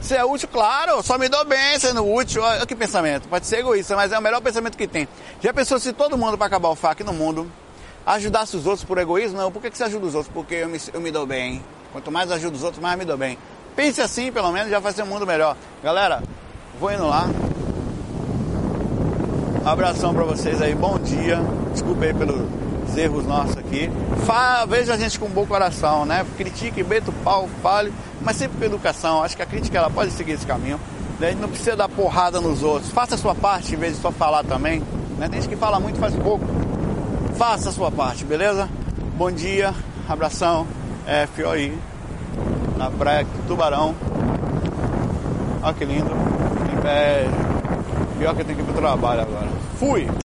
Ser 0.00 0.22
útil, 0.24 0.48
claro, 0.52 1.02
só 1.02 1.18
me 1.18 1.28
dou 1.28 1.44
bem 1.44 1.78
sendo 1.78 2.06
útil. 2.06 2.42
Olha 2.42 2.66
que 2.66 2.76
pensamento. 2.76 3.26
Pode 3.26 3.46
ser 3.46 3.60
egoísta, 3.60 3.96
mas 3.96 4.12
é 4.12 4.18
o 4.18 4.22
melhor 4.22 4.40
pensamento 4.40 4.76
que 4.76 4.86
tem. 4.86 5.08
Já 5.40 5.52
pensou 5.52 5.78
se 5.80 5.92
todo 5.92 6.16
mundo 6.16 6.36
para 6.36 6.46
acabar 6.46 6.68
o 6.68 6.76
FAC 6.76 7.02
no 7.02 7.12
mundo 7.12 7.50
ajudasse 8.06 8.56
os 8.56 8.66
outros 8.66 8.84
por 8.84 8.98
egoísmo? 8.98 9.38
Não, 9.38 9.50
por 9.50 9.62
que, 9.62 9.70
que 9.70 9.76
você 9.76 9.84
ajuda 9.84 10.06
os 10.06 10.14
outros? 10.14 10.32
Porque 10.32 10.54
eu 10.54 10.68
me, 10.68 10.78
eu 10.92 11.00
me 11.00 11.10
dou 11.10 11.26
bem. 11.26 11.62
Quanto 11.92 12.10
mais 12.10 12.30
ajudo 12.30 12.54
os 12.56 12.62
outros, 12.62 12.82
mais 12.82 12.98
me 12.98 13.04
dou 13.04 13.16
bem. 13.16 13.38
Pense 13.76 14.00
assim, 14.00 14.30
pelo 14.30 14.50
menos, 14.52 14.70
já 14.70 14.78
vai 14.78 14.92
ser 14.92 15.02
um 15.02 15.06
mundo 15.06 15.26
melhor. 15.26 15.56
Galera, 15.82 16.22
vou 16.78 16.92
indo 16.92 17.06
lá. 17.06 17.28
Abração 19.64 20.12
para 20.12 20.24
vocês 20.24 20.60
aí, 20.60 20.74
bom 20.74 20.98
dia. 20.98 21.40
Desculpe 21.72 22.04
aí 22.04 22.14
pelos 22.14 22.46
erros 22.96 23.26
nossos 23.26 23.56
aqui. 23.56 23.90
Fa, 24.26 24.64
veja 24.66 24.94
a 24.94 24.96
gente 24.96 25.18
com 25.18 25.26
um 25.26 25.30
bom 25.30 25.46
coração, 25.46 26.04
né? 26.04 26.24
Critique, 26.36 26.82
beta 26.82 27.10
o 27.10 27.14
pau, 27.24 27.48
fale, 27.62 27.92
mas 28.20 28.36
sempre 28.36 28.58
com 28.58 28.64
educação. 28.64 29.22
Acho 29.22 29.36
que 29.36 29.42
a 29.42 29.46
crítica 29.46 29.78
ela 29.78 29.90
pode 29.90 30.10
seguir 30.12 30.32
esse 30.32 30.46
caminho. 30.46 30.78
Né? 31.18 31.28
A 31.28 31.30
gente 31.30 31.40
não 31.40 31.48
precisa 31.48 31.76
dar 31.76 31.88
porrada 31.88 32.40
nos 32.40 32.62
outros. 32.62 32.90
Faça 32.92 33.14
a 33.14 33.18
sua 33.18 33.34
parte 33.34 33.74
em 33.74 33.78
vez 33.78 33.96
de 33.96 34.02
só 34.02 34.12
falar 34.12 34.44
também. 34.44 34.82
Né? 35.18 35.28
Tem 35.28 35.40
gente 35.40 35.48
que 35.48 35.56
fala 35.56 35.80
muito 35.80 35.98
faz 35.98 36.14
pouco. 36.16 36.44
Faça 37.36 37.70
a 37.70 37.72
sua 37.72 37.90
parte, 37.90 38.24
beleza? 38.24 38.68
Bom 39.16 39.30
dia, 39.30 39.74
abração. 40.08 40.66
Aí 41.06 41.76
na 42.76 42.90
praia 42.90 43.26
Tubarão. 43.46 43.94
Olha 45.62 45.74
que 45.74 45.84
lindo. 45.84 46.10
Inveja. 46.72 47.30
Pior 48.18 48.34
que 48.34 48.42
eu 48.42 48.44
tenho 48.44 48.58
que 48.58 48.62
ir 48.62 48.72
pro 48.72 48.74
trabalho 48.74 49.22
agora. 49.22 49.48
Fui! 49.78 50.14